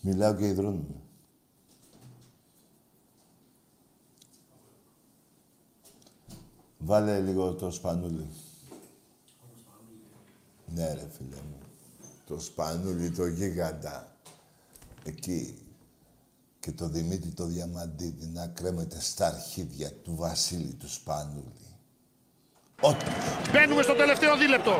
[0.00, 1.00] Μιλάω και ιδρώνουμε.
[6.78, 8.26] Βάλε λίγο το σπανούλι.
[10.66, 11.58] Ναι, ρε φίλε μου.
[12.26, 14.16] Το σπανούλι, το γίγαντα.
[15.04, 15.63] Εκεί.
[16.64, 21.68] Και το Δημήτρη το Διαμαντίδη να κρέμεται στα αρχίδια του Βασίλη του Σπανούλη.
[22.88, 23.04] Ό,τι.
[23.52, 24.74] Μπαίνουμε στο τελευταίο δίλεπτο.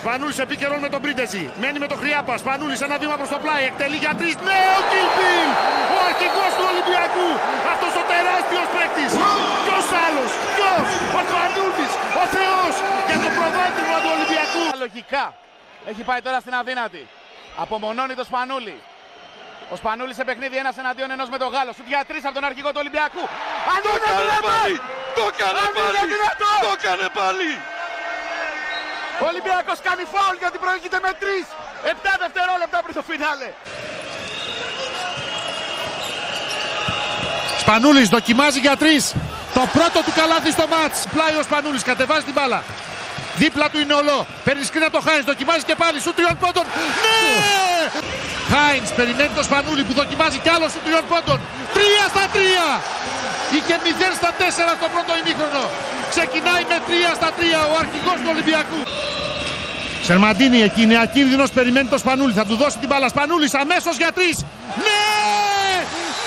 [0.00, 1.44] Σπανούλης επίκαιρον με τον Πρίντεζη.
[1.60, 2.34] Μένει με τον Χρυάπα.
[2.42, 3.62] Σπανούλης ένα βήμα προς το πλάι.
[3.70, 4.34] Εκτελεί για τρεις.
[4.46, 5.48] Ναι, ο Κιλπίλ!
[5.96, 7.28] Ο αρχηγός του Ολυμπιακού.
[7.72, 9.12] Αυτός ο τεράστιος παίκτης.
[9.64, 10.86] Ποιος άλλος; Ποιος;
[11.18, 11.92] Ο Σπανούλης.
[12.22, 12.74] Ο Θεός.
[13.08, 14.62] Για το προβάδισμα του Ολυμπιακού.
[14.84, 15.24] Λογικά.
[15.90, 17.02] Έχει πάει τώρα στην αδύνατη.
[17.62, 18.76] Απομονώνει το Σπανούλη.
[19.72, 21.72] Ο Σπανούλης σε παιχνίδι ένας εναντίον ενός με τον Γάλλο.
[21.72, 23.24] Σου για τρεις από τον αρχηγό του Ολυμπιακού.
[23.72, 24.76] Αν Το έκανε πάλι!
[25.18, 26.14] Το έκανε πάλι!
[26.64, 27.52] Το έκανε πάλι!
[29.22, 31.44] Ο Ολυμπιακός κάνει φάουλ γιατί προηγείται με τρεις.
[31.92, 33.48] Επτά δευτερόλεπτα πριν το φινάλε.
[37.62, 39.14] Σπανούλης δοκιμάζει για τρεις.
[39.54, 40.98] Το πρώτο του καλάθι στο μάτς.
[41.14, 42.62] Πλάει ο Σπανούλης, κατεβάζει την μπάλα.
[43.40, 44.18] Δίπλα του είναι ολό.
[44.44, 45.24] Παίρνει σκρίνα το Χάινς.
[45.32, 45.96] Δοκιμάζει και πάλι.
[46.04, 46.64] Σου τριών πόντων.
[47.02, 47.20] Ναι!
[48.52, 51.38] Χάινς περιμένει το Σπανούλη που δοκιμάζει κι άλλο σου τριών πόντων.
[51.76, 52.68] Τρία στα τρία.
[53.56, 55.64] Είχε 0 στα 4 στο πρώτο ημίχρονο.
[56.14, 58.80] Ξεκινάει με 3 στα 3 ο αρχηγός του Ολυμπιακού.
[60.06, 62.32] Σερμαντίνη εκεί είναι ακίνδυνος, περιμένει το Σπανούλη.
[62.40, 63.08] Θα του δώσει την μπάλα.
[63.14, 64.36] Σπανούλης αμέσως για τρεις.
[64.86, 65.04] Ναι!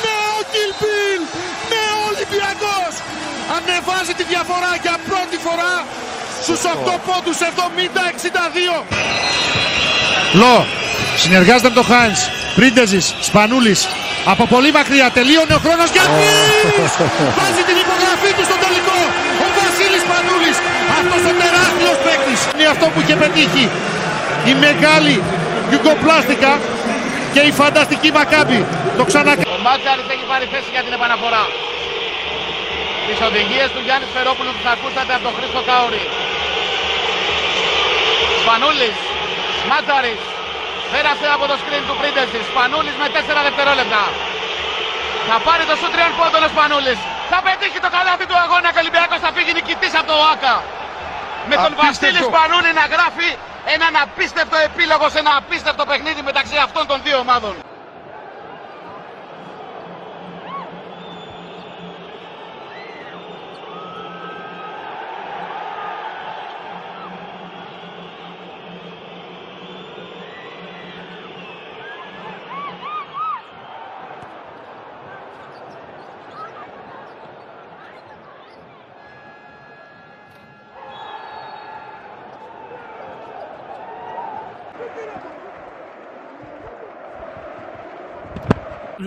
[0.04, 1.22] Ναι ο Κιλπίλ!
[1.72, 2.94] Ναι ο Ολυμπιακός!
[3.56, 5.74] Ανεβάζει τη διαφορά για πρώτη φορά
[6.46, 8.84] στους 8 πόντους 70-62.
[10.42, 10.56] Λο,
[11.24, 12.22] συνεργάζεται με τον Χάινς.
[12.58, 13.82] Πρίντεζης, Σπανούλης.
[14.32, 16.92] Από πολύ μακριά τελείωνε ο χρόνος για τρεις!
[17.40, 19.00] Βάζει την υπογραφή του στο τελικό.
[19.44, 20.58] Ο Βασίλης Σπανούλης.
[21.00, 22.40] Αυτός ο τεράστιος παίκτης.
[22.54, 23.66] Είναι αυτό που είχε πετύχει.
[24.52, 25.16] Η μεγάλη
[25.70, 26.52] Γιουγκοπλάστικα
[27.34, 28.60] και η φανταστική Μακάμπη.
[29.00, 29.32] Το ξανα...
[29.56, 31.44] Ο Μάτζαρης έχει πάρει θέση για την επαναφορά.
[33.08, 36.04] Τις οδηγίες του Γιάννης Φερόπουλου που θα ακούσατε από τον Χρήστο Κάουρη.
[38.42, 38.98] Σπανούλης,
[39.70, 40.22] Μάτζαρης,
[40.92, 42.44] πέρασε από το σκριν του Πρίντεσης.
[42.52, 44.04] Σπανούλης με 4 δευτερόλεπτα.
[45.30, 47.00] Θα πάρει το σου τριών πόντων ο Σπανούλης.
[47.32, 50.56] Θα πετύχει το καλάθι του αγώνα και ο Ολυμπιακός θα φύγει νικητής από το ΟΑΚΑ.
[51.50, 51.88] Με τον Απίστευτο.
[51.88, 53.30] Βασίλη Σπανούλη να γράφει
[53.76, 57.54] έναν απίστευτο επίλογο σε ένα απίστευτο παιχνίδι μεταξύ αυτών των δύο ομάδων.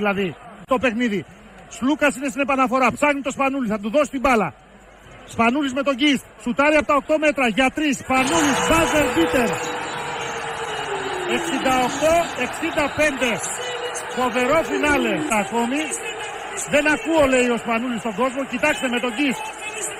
[0.00, 0.28] Δηλαδή,
[0.72, 1.20] το παιχνίδι.
[1.76, 2.86] Σλούκας είναι στην επαναφορά.
[2.92, 4.48] Ψάχνει το Σπανούλης, θα του δώσει την μπάλα.
[5.34, 6.24] Σπανούλης με τον Γκίστ.
[6.42, 7.96] Σουτάρει από τα 8 μέτρα για 3.
[8.02, 9.48] Σπανούλης, μπάζερ μπίτερ.
[11.28, 13.38] 68-65.
[14.18, 15.80] Φοβερό φινάλε ακόμη.
[16.74, 18.40] Δεν ακούω λέει ο Σπανούλης στον κόσμο.
[18.52, 19.44] Κοιτάξτε με τον Γκίστ.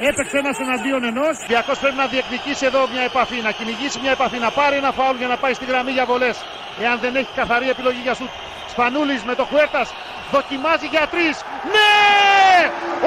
[0.09, 1.34] Έπαιξε ένας εναντίον ενός.
[1.53, 5.16] Διακός πρέπει να διεκδικήσει εδώ μια επαφή, να κυνηγήσει μια επαφή, να πάρει ένα φάουλ
[5.22, 6.36] για να πάει στη γραμμή για βολές.
[6.84, 8.32] Εάν δεν έχει καθαρή επιλογή για σουτ.
[8.79, 9.89] Σπανούλης με τον Χουέρτας
[10.33, 11.37] δοκιμάζει για τρεις.
[11.74, 11.97] Ναι!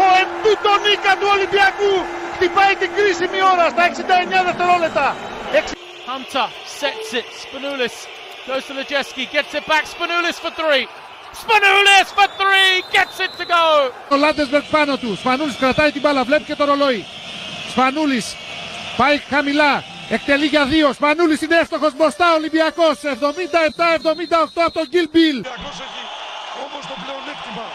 [0.03, 1.93] Ο MVP του Νίκα του Ολυμπιακού
[2.35, 5.07] χτυπάει την κρίσιμη ώρα στα 69 δευτερόλεπτα.
[6.09, 6.47] Hunter
[6.79, 7.27] sets it.
[7.43, 7.95] Spanoulis
[8.47, 9.83] goes to Lojeski, gets it back.
[9.95, 10.85] Spanoulis for three.
[11.41, 13.63] Spanoulis for three, gets it to go.
[14.09, 15.15] Ο Λάντεσμπεργκ πάνω του.
[15.15, 17.05] Σπανούλης κρατάει την μπάλα, βλέπει και το ρολόι.
[17.69, 18.35] Σπανούλης
[18.97, 19.83] πάει χαμηλά.
[20.17, 20.87] Εκτελεί για δύο.
[20.93, 22.27] Σπανούλης είναι εύστοχος μπροστά.
[22.39, 25.37] Ολυμπιακός 77-78 από τον Γκίλ Μπιλ.
[26.65, 27.67] Όμως το πλεονέκτημα.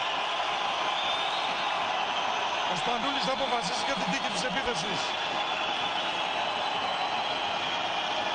[2.71, 4.99] Ο Σπανούλης θα αποφασίσει για την τίκη της επίθεσης.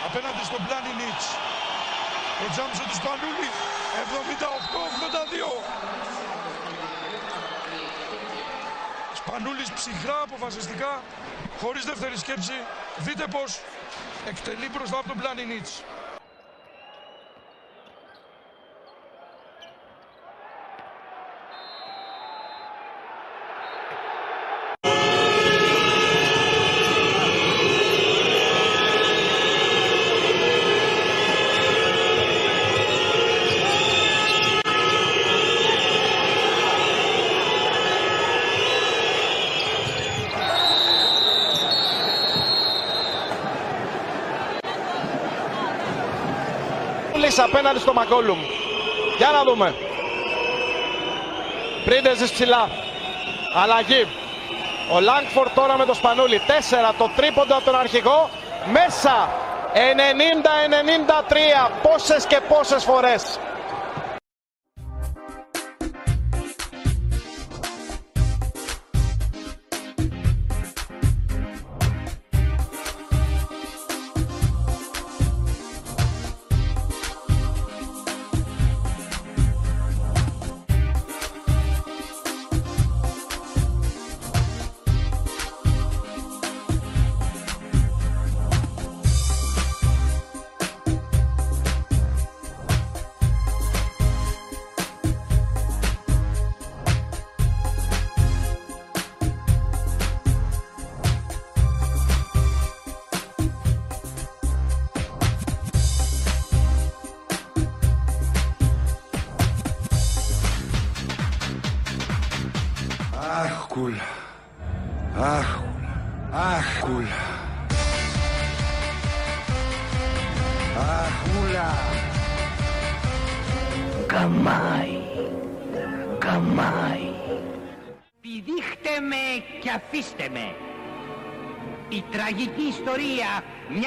[0.06, 1.26] Απέναντι στον Πλάνι Νίτς.
[2.38, 3.48] Το τζάμψο του Σπανούλη
[4.02, 5.52] 78-82.
[9.20, 10.92] Σπανούλης ψυχρά αποφασιστικά,
[11.60, 12.58] χωρίς δεύτερη σκέψη.
[13.06, 13.50] Δείτε πως
[14.28, 15.42] εκτελεί μπροστά από τον Πλάνι
[47.42, 48.38] απέναντι στο Μακόλουμ.
[49.16, 49.74] Για να δούμε.
[51.84, 52.68] Πρίντεζης ψηλά.
[53.62, 54.06] Αλλαγή.
[54.92, 56.40] Ο Λάγκφορ τώρα με το Σπανούλι.
[56.46, 58.30] 4 το τρίποντο από τον αρχηγό.
[58.72, 59.28] Μέσα.
[59.74, 61.70] 90-93.
[61.82, 63.38] Πόσες και πόσες φορές.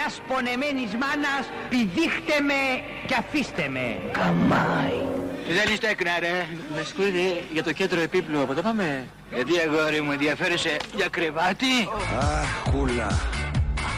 [0.08, 2.62] Μιας πονεμένης μάνας πηδήχτε με
[3.08, 3.98] και αφήστε με.
[4.12, 5.00] Καμάι.
[5.48, 6.48] Δεν είστε έκνα ρε.
[6.76, 8.42] Με συγχωρείτε για το κέντρο επίπλου.
[8.42, 9.08] Από πάμε.
[9.34, 11.74] Γιατί αγόρι μου ενδιαφέρεσαι για κρεβάτι;
[12.20, 13.20] Αχούλα.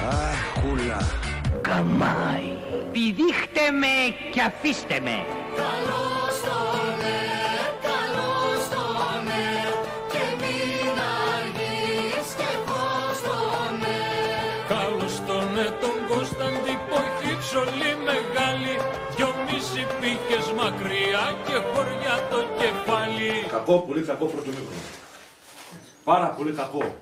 [0.09, 1.09] Αχούλα.
[1.61, 2.51] Καμάι.
[2.91, 5.25] Πηδήχτε με και αφήστε με.
[5.55, 6.06] Καλώς
[23.57, 24.81] Κακό, πολύ κακό πρώτο μήχρονο.
[26.03, 26.95] Πάρα πολύ κακό.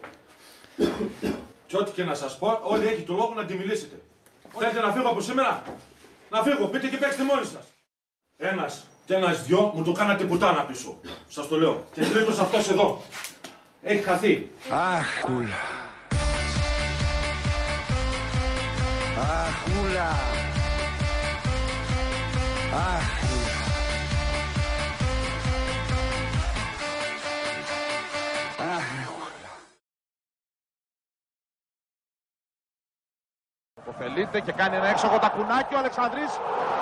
[1.68, 4.02] και ό,τι και να σας πω, όλοι έχει το λόγο να τη μιλήσετε.
[4.58, 5.64] Θέλετε να φύγω από σήμερα;
[6.30, 7.66] Να φύγω, πείτε και παίξτε μόνοι σας.
[8.38, 11.00] Ένας και ένας δυο μου το κάνατε πουτάνα πίσω.
[11.28, 11.84] Σας το λέω.
[11.94, 13.02] Και τρίτος αυτός εδώ.
[13.82, 14.52] Έχει χαθεί.
[14.70, 15.62] Αχούλα.
[19.18, 20.10] Αχούλα.
[22.74, 23.35] Αχούλα.
[33.98, 36.32] Υποφελείται και κάνει ένα έξοχο τακουνάκι ο Αλεξανδρής.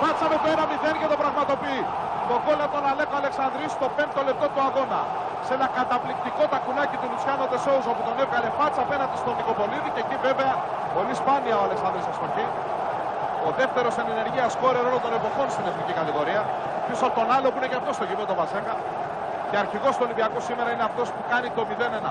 [0.00, 1.82] Πάτσα με το 1-0 και το πραγματοποιεί.
[2.28, 5.00] Το γκολ από τον Αλέκο Αλεξανδρής στο 5ο λεπτό του αγώνα.
[5.46, 10.02] Σε ένα καταπληκτικό τακουνάκι του Λουτσιάνο Τεσόουζο που τον έβγαλε φάτσα απέναντι στον Νικοπολίδη και
[10.04, 10.52] εκεί βέβαια
[10.96, 12.46] πολύ σπάνια ο Αλεξανδρής αστοχή.
[13.48, 16.42] Ο δεύτερος εν ενεργεία σκόρερ όλων των εποχών στην εθνική κατηγορία.
[16.86, 18.74] Πίσω από τον άλλο που είναι και αυτός στο γήπεδο Βασέκα.
[19.50, 22.10] Και αρχηγός του Ολυμπιακού σήμερα είναι αυτός που κάνει το 0-1.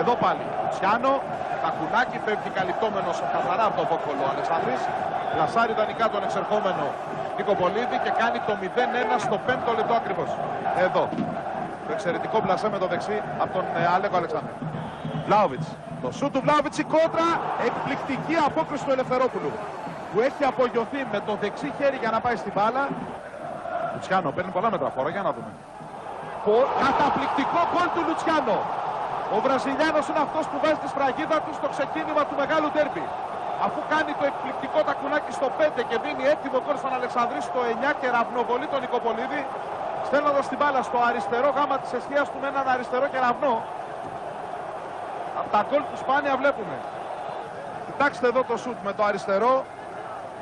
[0.00, 0.44] Εδώ πάλι.
[0.72, 1.12] Τσιάνο,
[1.62, 4.82] Τακουνάκι πέφτει καλυπτόμενος καθαρά από τον Βόκολο ο Αλεξανδρής.
[5.38, 6.84] Λασάρι δανεικά τον εξερχόμενο
[7.36, 8.64] Νίκο Πολίδη και κάνει το 0-1
[9.26, 10.30] στο 5ο λεπτό ακριβώς.
[10.86, 11.04] Εδώ.
[11.86, 14.54] Το εξαιρετικό μπλασέ με το δεξί από τον ε, Αλέκο Αλεξάνδρου.
[15.26, 15.64] Βλάουβιτ.
[16.02, 17.28] Το σου του Βλάουβιτ η κόντρα.
[17.68, 19.50] Εκπληκτική απόκριση του Ελευθερόπουλου.
[20.10, 22.82] Που έχει απογειωθεί με το δεξί χέρι για να πάει στην μπάλα.
[23.92, 25.10] Λουτσιάνο παίρνει πολλά μέτρα φόρα.
[25.10, 25.50] Για να δούμε.
[26.46, 28.58] Πο- Καταπληκτικό γκολ του Λουτσιάνο.
[29.34, 33.04] Ο Βραζιλιάνος είναι αυτός που βάζει τη σφραγίδα του στο ξεκίνημα του μεγάλου τέρμπι.
[33.66, 37.90] Αφού κάνει το εκπληκτικό τακουνάκι στο 5 και δίνει έτοιμο γκολ στον Αλεξανδρής στο 9
[38.00, 39.40] και ραυνοβολεί τον Νικοπολίδη,
[40.08, 43.54] στέλνοντας την μπάλα στο αριστερό γάμα της αιστείας του με έναν αριστερό κεραυνό.
[45.40, 46.76] Από τα γκολ που σπάνια βλέπουμε.
[47.88, 49.54] Κοιτάξτε εδώ το σουτ με το αριστερό.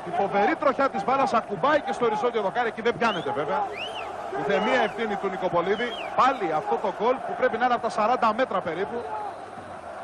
[0.09, 2.67] Η φοβερή τροχιά της μπάλας ακουμπάει και στο οριζόντιο δοκάρι.
[2.67, 3.61] Εκεί δεν πιάνεται βέβαια.
[4.39, 5.89] Ούτε μία ευθύνη του Νικοπολίδη.
[6.15, 8.97] Πάλι αυτό το γκολ που πρέπει να είναι από τα 40 μέτρα περίπου.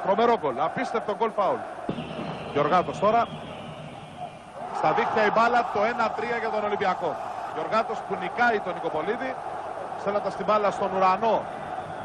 [0.03, 0.59] Τρομερό γκολ.
[0.59, 1.59] Απίστευτο γκολ φάουλ.
[2.53, 3.27] Γιωργάτος τώρα.
[4.77, 7.15] Στα δίχτυα η μπάλα το 1-3 για τον Ολυμπιακό.
[7.53, 9.36] Γιωργάτος που νικάει τον Νικοπολίδη.
[9.99, 11.43] Στέλνοντας την μπάλα στον ουρανό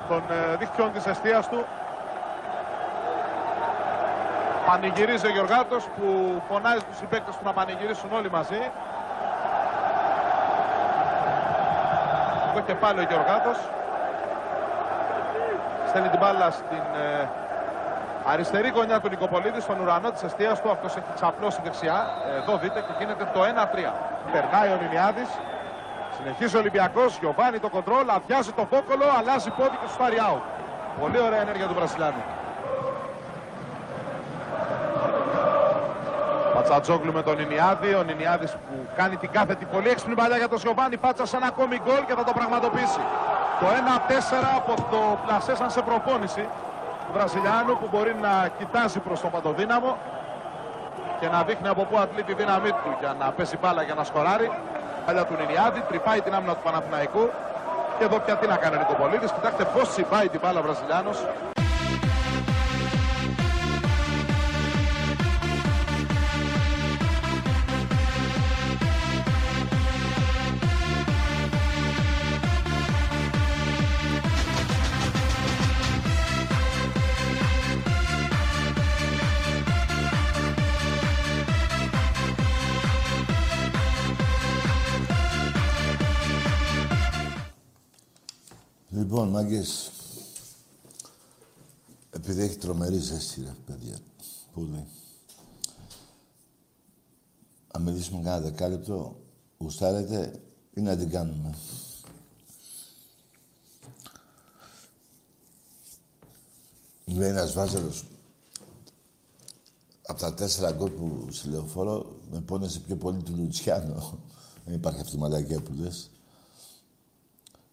[0.09, 1.65] των ε, δίχτυων της αιστείας του.
[4.67, 6.07] Πανηγυρίζει ο Γιωργάτος που
[6.49, 8.71] φωνάζει τους συμπαίκτες του να πανηγυρίσουν όλοι μαζί.
[12.57, 13.59] Εδώ και πάλι ο Γιωργάτος.
[15.89, 17.29] Στέλνει την μπάλα στην ε,
[18.33, 20.71] αριστερή γωνιά του Νικοπολίδης, στον ουρανό της αιστείας του.
[20.71, 22.07] Αυτός έχει ξαπλώσει δεξιά.
[22.39, 23.93] Εδώ δείτε και γίνεται το 1-3.
[24.33, 25.29] Περνάει ο Νινιάδης.
[26.17, 27.19] Συνεχίζει ο Ολυμπιακός.
[27.19, 28.09] Γιωβάνι το κοντρόλ.
[28.11, 29.05] Αδειάζει το φόκολο.
[29.19, 30.43] Αλλάζει πόδι και σου πάρει out.
[31.01, 32.23] Πολύ ωραία ενέργεια του Βρασιλιάνου.
[36.67, 37.95] Πατσατζόγλου με τον Ινιάδη.
[37.95, 40.97] Ο Νινιάδης που κάνει την κάθετη πολύ έξυπνη παλιά για τον Σιωβάνι.
[40.97, 43.03] Πάτσα σε ένα ακόμη γκολ και θα το πραγματοποιήσει.
[43.61, 43.71] Το 1-4
[44.57, 46.45] από το πλασέ σαν σε προπόνηση
[47.07, 49.97] του Βραζιλιάνου που μπορεί να κοιτάζει προς τον Παντοδύναμο
[51.21, 54.05] και να δείχνει από πού αντλεί τη δύναμή του για να πέσει μπάλα για να
[54.05, 54.51] σκοράρει.
[55.07, 57.31] Παλιά του Νινιάδη, τρυπάει την άμυνα του Παναθηναϊκού.
[57.99, 59.33] Και εδώ πια τι να κάνει ο Νικοπολίδης.
[59.33, 61.19] Κοιτάξτε πώς τσιπάει την μπάλα ο Βραζιλιάνος.
[89.47, 89.91] Μάγκες,
[92.11, 93.99] επειδή έχει τρομερή ζέστη, ρε, παιδιά,
[94.55, 94.87] πολύ.
[97.73, 99.17] Αν μιλήσουμε κάνα δεκάλεπτο,
[99.59, 100.43] γουστάρετε
[100.75, 101.55] ή να την κάνουμε.
[107.05, 108.05] Λέει ένας βάζελος.
[110.07, 114.19] από τα τέσσερα γκολ που στη λεωφόρο με πόνεσε πιο πολύ του Λουτσιάνο.
[114.65, 116.11] Δεν υπάρχει αυτή η μαλακία που λες.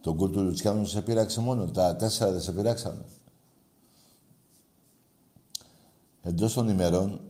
[0.03, 1.65] Το γκολ του Λουτσιάνου σε πείραξε μόνο.
[1.65, 3.05] Τα τέσσερα δεν σε πειράξανε.
[6.21, 7.21] Εντός των ημερών,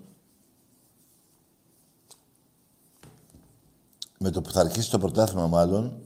[4.19, 6.01] με το που θα αρχίσει το πρωτάθλημα μάλλον,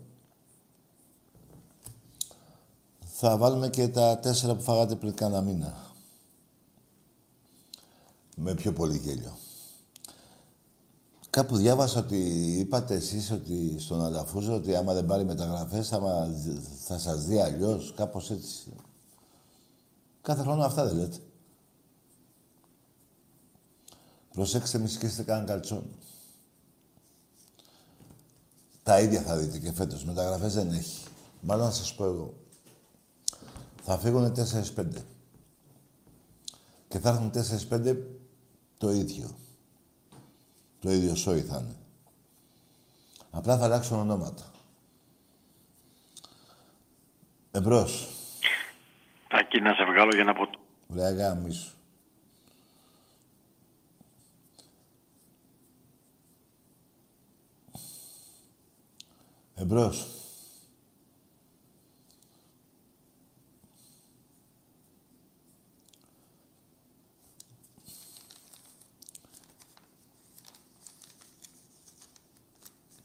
[3.00, 5.74] θα βάλουμε και τα τέσσερα που φάγατε πριν κάνα μήνα.
[8.36, 9.38] Με πιο πολύ γέλιο.
[11.38, 12.18] Κάπου διάβασα ότι
[12.60, 16.30] είπατε εσείς ότι στον Αλαφούζο ότι άμα δεν πάρει μεταγραφές θα,
[16.86, 18.74] θα σας δει αλλιώς, κάπως έτσι.
[20.22, 21.18] Κάθε χρόνο αυτά δεν λέτε.
[24.34, 25.84] Προσέξτε μη σκίσετε κανέναν καλτσόν.
[28.84, 30.06] Τα ίδια θα δείτε και φέτος.
[30.06, 31.04] Μεταγραφές δεν έχει.
[31.42, 32.34] Μάλλον να σας πω εγώ.
[33.84, 34.34] Θα φύγουν
[34.76, 34.88] 4-5.
[36.88, 37.32] Και θα έρθουν
[37.70, 37.98] 4-5
[38.78, 39.46] το ίδιο.
[40.88, 41.76] Το ίδιο σόι θα είναι.
[43.32, 44.52] Απλά θα αλλάξουν ονόματα.
[47.52, 48.08] Εμπρός.
[49.28, 50.50] Τάκη, να σε βγάλω για να πω...
[50.88, 51.74] Βρε γάμισου.
[59.56, 60.08] Εμπρός.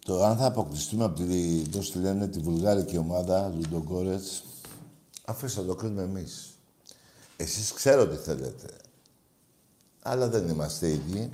[0.04, 4.44] Το αν θα αποκλειστούμε από τη, πώς τη λένε, τη βουλγάρικη ομάδα, Λουντογκόρετς,
[5.26, 6.58] αφήστε να το κρίνουμε εμείς.
[7.36, 8.68] Εσείς ξέρω τι θέλετε.
[10.02, 11.30] Αλλά δεν είμαστε ίδιοι.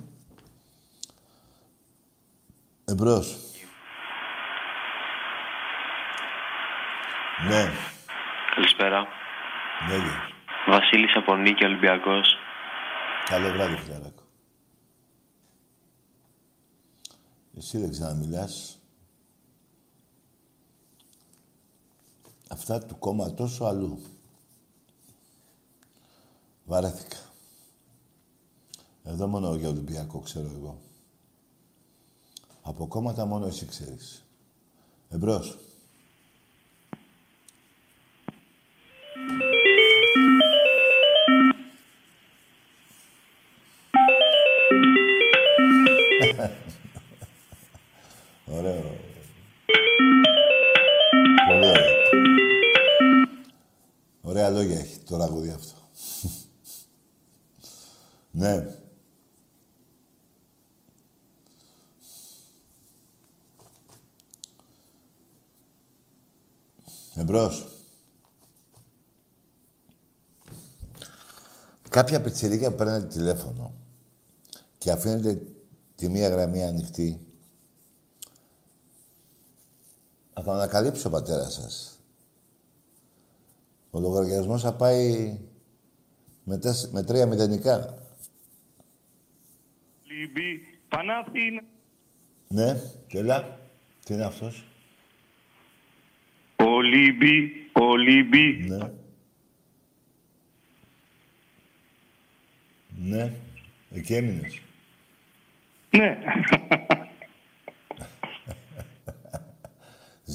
[2.85, 3.37] Εμπρός.
[7.49, 7.73] Ναι.
[8.55, 9.07] Καλησπέρα.
[9.89, 10.13] Ναι, ναι.
[10.67, 12.37] Βασίλης από Νίκη Ολυμπιακός.
[13.25, 14.18] Καλό βράδυ, φιλαράκο.
[17.59, 18.79] Εσύ δεν ξαναμιλάς.
[22.49, 23.99] Αυτά του κόμματός σου αλλού.
[26.65, 27.17] Βαρέθηκα.
[29.03, 30.79] Εδώ μόνο για Ολυμπιακό ξέρω εγώ.
[32.63, 34.25] Από κόμματα μόνο εσύ ξέρεις.
[35.09, 35.59] Εμπρός.
[48.53, 48.83] Ωραίο.
[51.49, 51.97] Πολύ ωραίο.
[54.21, 55.77] Ωραία λόγια έχει το τραγούδι αυτό.
[58.31, 58.67] ναι.
[67.15, 67.69] Εμπρός.
[71.89, 73.75] Κάποια πιτσιρίκια που παίρνετε τηλέφωνο
[74.79, 75.43] και αφήνετε
[75.95, 77.28] τη μία γραμμή ανοιχτή,
[80.39, 81.99] θα το ανακαλύψει ο πατέρας σας.
[83.91, 85.39] Ο λογαριασμός θα πάει
[86.45, 86.91] με, τεσ...
[86.93, 87.99] με τρία μηδενικά.
[90.05, 91.63] Λίμπη, Παναθήνα.
[92.49, 93.59] Ναι, και έλα.
[94.05, 94.65] Τι είναι αυτός;
[96.57, 98.67] Ο Λίμπη, ο Λίμπη.
[98.69, 98.91] Ναι.
[102.99, 103.33] Ναι.
[103.91, 104.61] Εκεί έμεινες.
[105.91, 106.19] Ναι.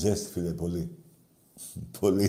[0.02, 0.84] Ζέστη, φίλε, πολύ.
[2.00, 2.28] πολύ.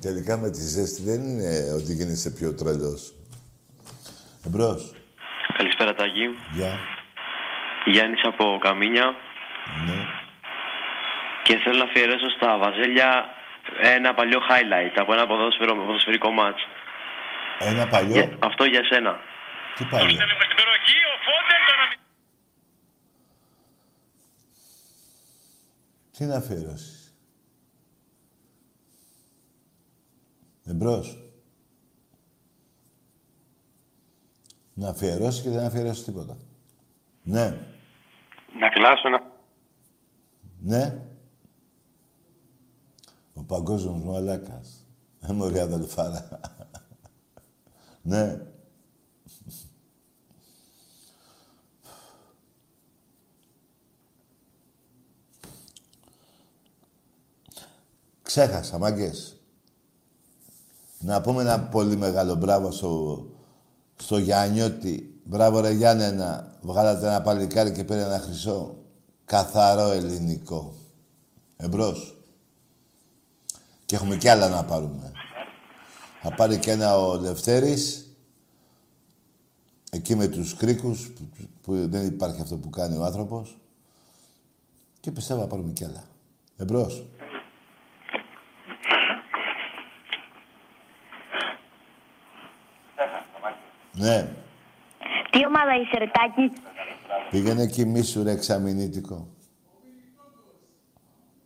[0.00, 3.14] Τελικά με τη ζέστη δεν είναι ότι γίνεσαι πιο τρελός.
[4.46, 4.92] Εμπρός.
[5.56, 6.26] Καλησπέρα Τάκη.
[6.52, 6.78] Γεια.
[7.84, 9.06] Γιάννης από Καμίνια.
[9.86, 9.98] Ναι.
[11.44, 13.08] Και θέλω να αφιερώσω στα βαζέλια
[13.82, 16.62] ένα παλιό highlight από ένα ποδόσφαιρο, ποδοσφαιρικό μάτς.
[17.58, 19.12] Ένα παλιό; Για- αυτό για σένα.
[19.76, 20.16] Τι παλιό;
[26.16, 27.14] Τι να αφιερώσεις;
[30.64, 31.18] Εμπρός.
[34.74, 36.36] Να αφιερώσεις και δεν αφιερώσεις τίποτα.
[37.22, 37.46] Ναι.
[38.58, 39.32] Να κλάσω ένα...
[40.60, 41.06] Ναι.
[43.34, 44.86] Ο παγκόσμιος μαλάκας.
[45.20, 46.40] Ε, μωρή αδελφάρα.
[48.02, 48.53] ναι.
[58.34, 59.36] Ξέχασα, μάγκες.
[60.98, 63.24] Να πούμε ένα πολύ μεγάλο μπράβο στο,
[63.96, 65.20] στο Γιάννιώτη.
[65.24, 66.58] Μπράβο ρε Γιάννενα.
[66.62, 68.76] Βγάλατε ένα παλικάρι και πήρε ένα χρυσό.
[69.24, 70.74] Καθαρό ελληνικό.
[71.56, 72.18] Εμπρός.
[73.86, 75.12] Και έχουμε κι άλλα να πάρουμε.
[76.22, 78.06] Θα πάρει και ένα ο Λευτέρης
[79.90, 81.28] Εκεί με τους κρίκους, που,
[81.62, 83.58] που δεν υπάρχει αυτό που κάνει ο άνθρωπος.
[85.00, 86.04] Και πιστεύω να πάρουμε κι άλλα.
[86.56, 87.04] Εμπρός.
[93.94, 94.28] Ναι.
[95.30, 96.52] Τι ομάδα είσαι, Ρετάκη.
[97.30, 99.28] Πήγαινε εκεί μη σου ρε εξαμηνήτικο.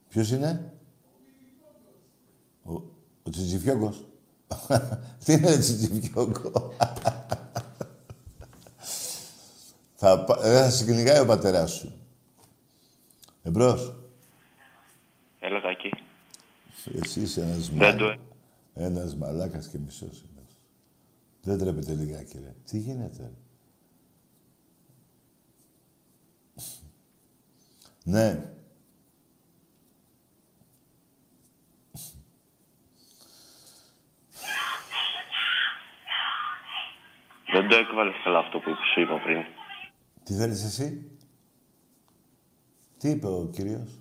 [0.09, 0.73] Ποιος είναι;
[2.63, 2.73] Ο,
[3.23, 4.05] ο Τσιτζιφιόγκος.
[5.25, 6.51] Τι είναι ο Τσιτζιφιόγκο.
[10.01, 11.93] θα, πα- δεν θα σε κυνηγάει ο πατέρας σου.
[13.43, 13.95] Εμπρός.
[15.41, 15.91] Έλα, Τάκη.
[17.03, 18.25] Εσύ είσαι ένας Δεν το- μαλάκας.
[18.75, 20.38] Ένας μαλάκας και μισός είναι.
[21.43, 22.55] Δεν τρέπεται λιγάκι, ρε.
[22.65, 23.33] Τι γίνεται, ρε;
[28.05, 28.53] Ναι.
[37.53, 39.45] Δεν το έκβαλες καλά αυτό που σου είπα πριν.
[40.23, 41.11] Τι θέλεις εσύ;
[42.99, 44.01] Τι είπε ο κύριος;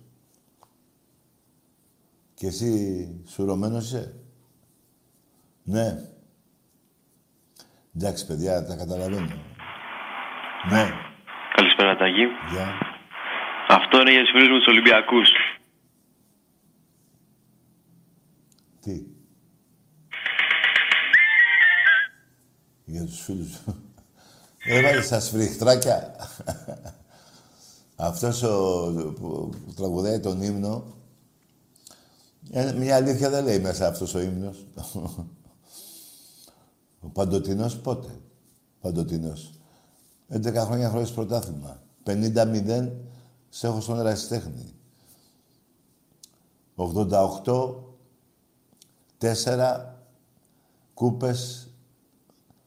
[2.34, 4.20] Και εσύ σουρωμένος είσαι;
[5.62, 6.12] Ναι.
[7.96, 9.26] Εντάξει, παιδιά, τα καταλαβαίνω.
[10.70, 10.90] Ναι.
[11.54, 12.24] Καλησπέρα, Τάκη.
[12.52, 12.74] Γεια.
[13.68, 15.28] Αυτό είναι για τους φίλους μου τους Ολυμπιακούς.
[18.80, 19.02] Τι;
[22.84, 23.82] Για τους φίλους σου.
[24.64, 26.16] Έβαλε στα σφριχτράκια.
[27.96, 30.84] Αυτός ο, που, που τραγουδάει τον ύμνο,
[32.50, 34.66] ε, μια αλήθεια δεν λέει μέσα αυτός ο ύμνος.
[37.00, 38.08] Ο Παντοτινός πότε;
[38.80, 39.52] Παντοτινός.
[40.28, 41.82] 11 χρόνια χωρίς πρωτάθλημα.
[42.04, 42.92] 50-0
[43.48, 44.74] σε έχω στον ερασιτέχνη.
[46.76, 47.74] 88
[49.18, 49.98] τέσσερα
[50.94, 51.70] κούπες,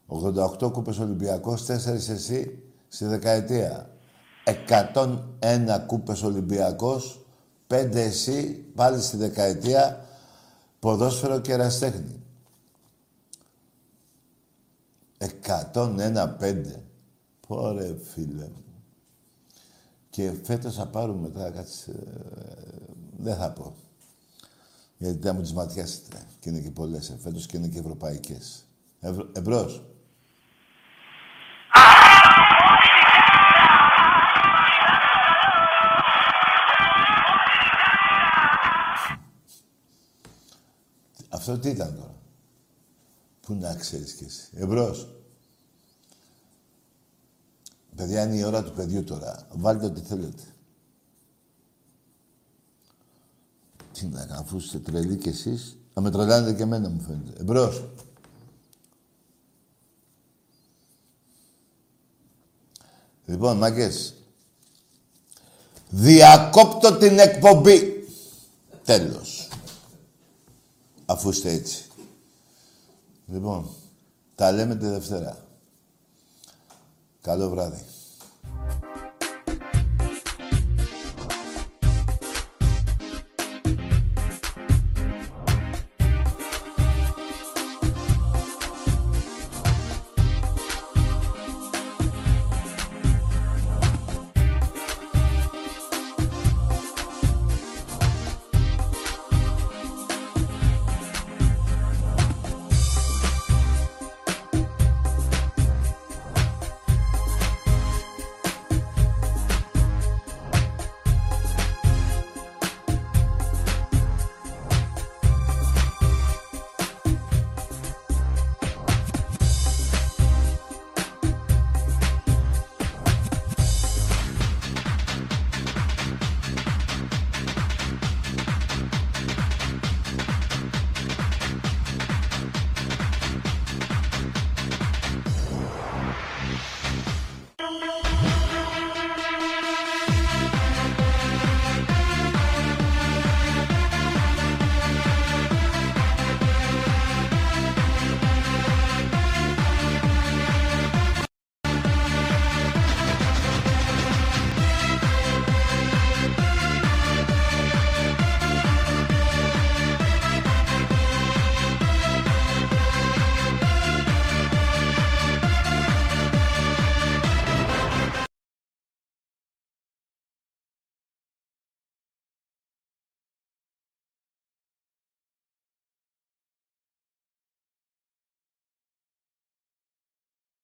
[0.06, 3.90] 88 κούπες Ολυμπιακός, τέσσερις εσύ στη δεκαετία.
[4.44, 7.26] 101 κούπες Ολυμπιακός,
[7.66, 10.04] πέντε εσύ πάλι στη δεκαετία,
[10.78, 12.21] ποδόσφαιρο και ερασιτέχνη.
[15.72, 16.84] 101 πέντε.
[17.46, 18.64] Πόρε φίλε μου.
[20.10, 23.74] Και φέτος θα πάρουμε τώρα κάτσε, ε, δεν θα πω.
[24.98, 26.26] Γιατί δεν μου τις ματιάσετε.
[26.40, 28.66] Και είναι και πολλές ε, φέτος και είναι και ευρωπαϊκές.
[29.00, 29.30] Ευρω...
[29.32, 29.84] Εμπρός.
[41.28, 42.14] Αυτό τι ήταν τώρα;
[43.46, 44.48] Πού να ξέρεις κι εσύ.
[44.54, 45.08] Εμπρός.
[47.96, 49.46] Παιδιά, είναι η ώρα του παιδιού τώρα.
[49.52, 50.42] Βάλτε ό,τι θέλετε.
[53.92, 57.40] Τι να κάνω, αφού είστε τρελοί κι εσείς, να με τρελάνετε και εμένα, μου φαίνεται.
[57.40, 57.84] Εμπρός.
[63.26, 64.14] Λοιπόν, μάγκες,
[65.90, 68.06] διακόπτω την εκπομπή.
[68.84, 69.48] Τέλος.
[71.06, 71.84] Αφού είστε έτσι.
[73.32, 73.68] Λοιπόν,
[74.34, 75.36] τα λέμε τη Δευτέρα.
[77.20, 77.84] Καλό βράδυ.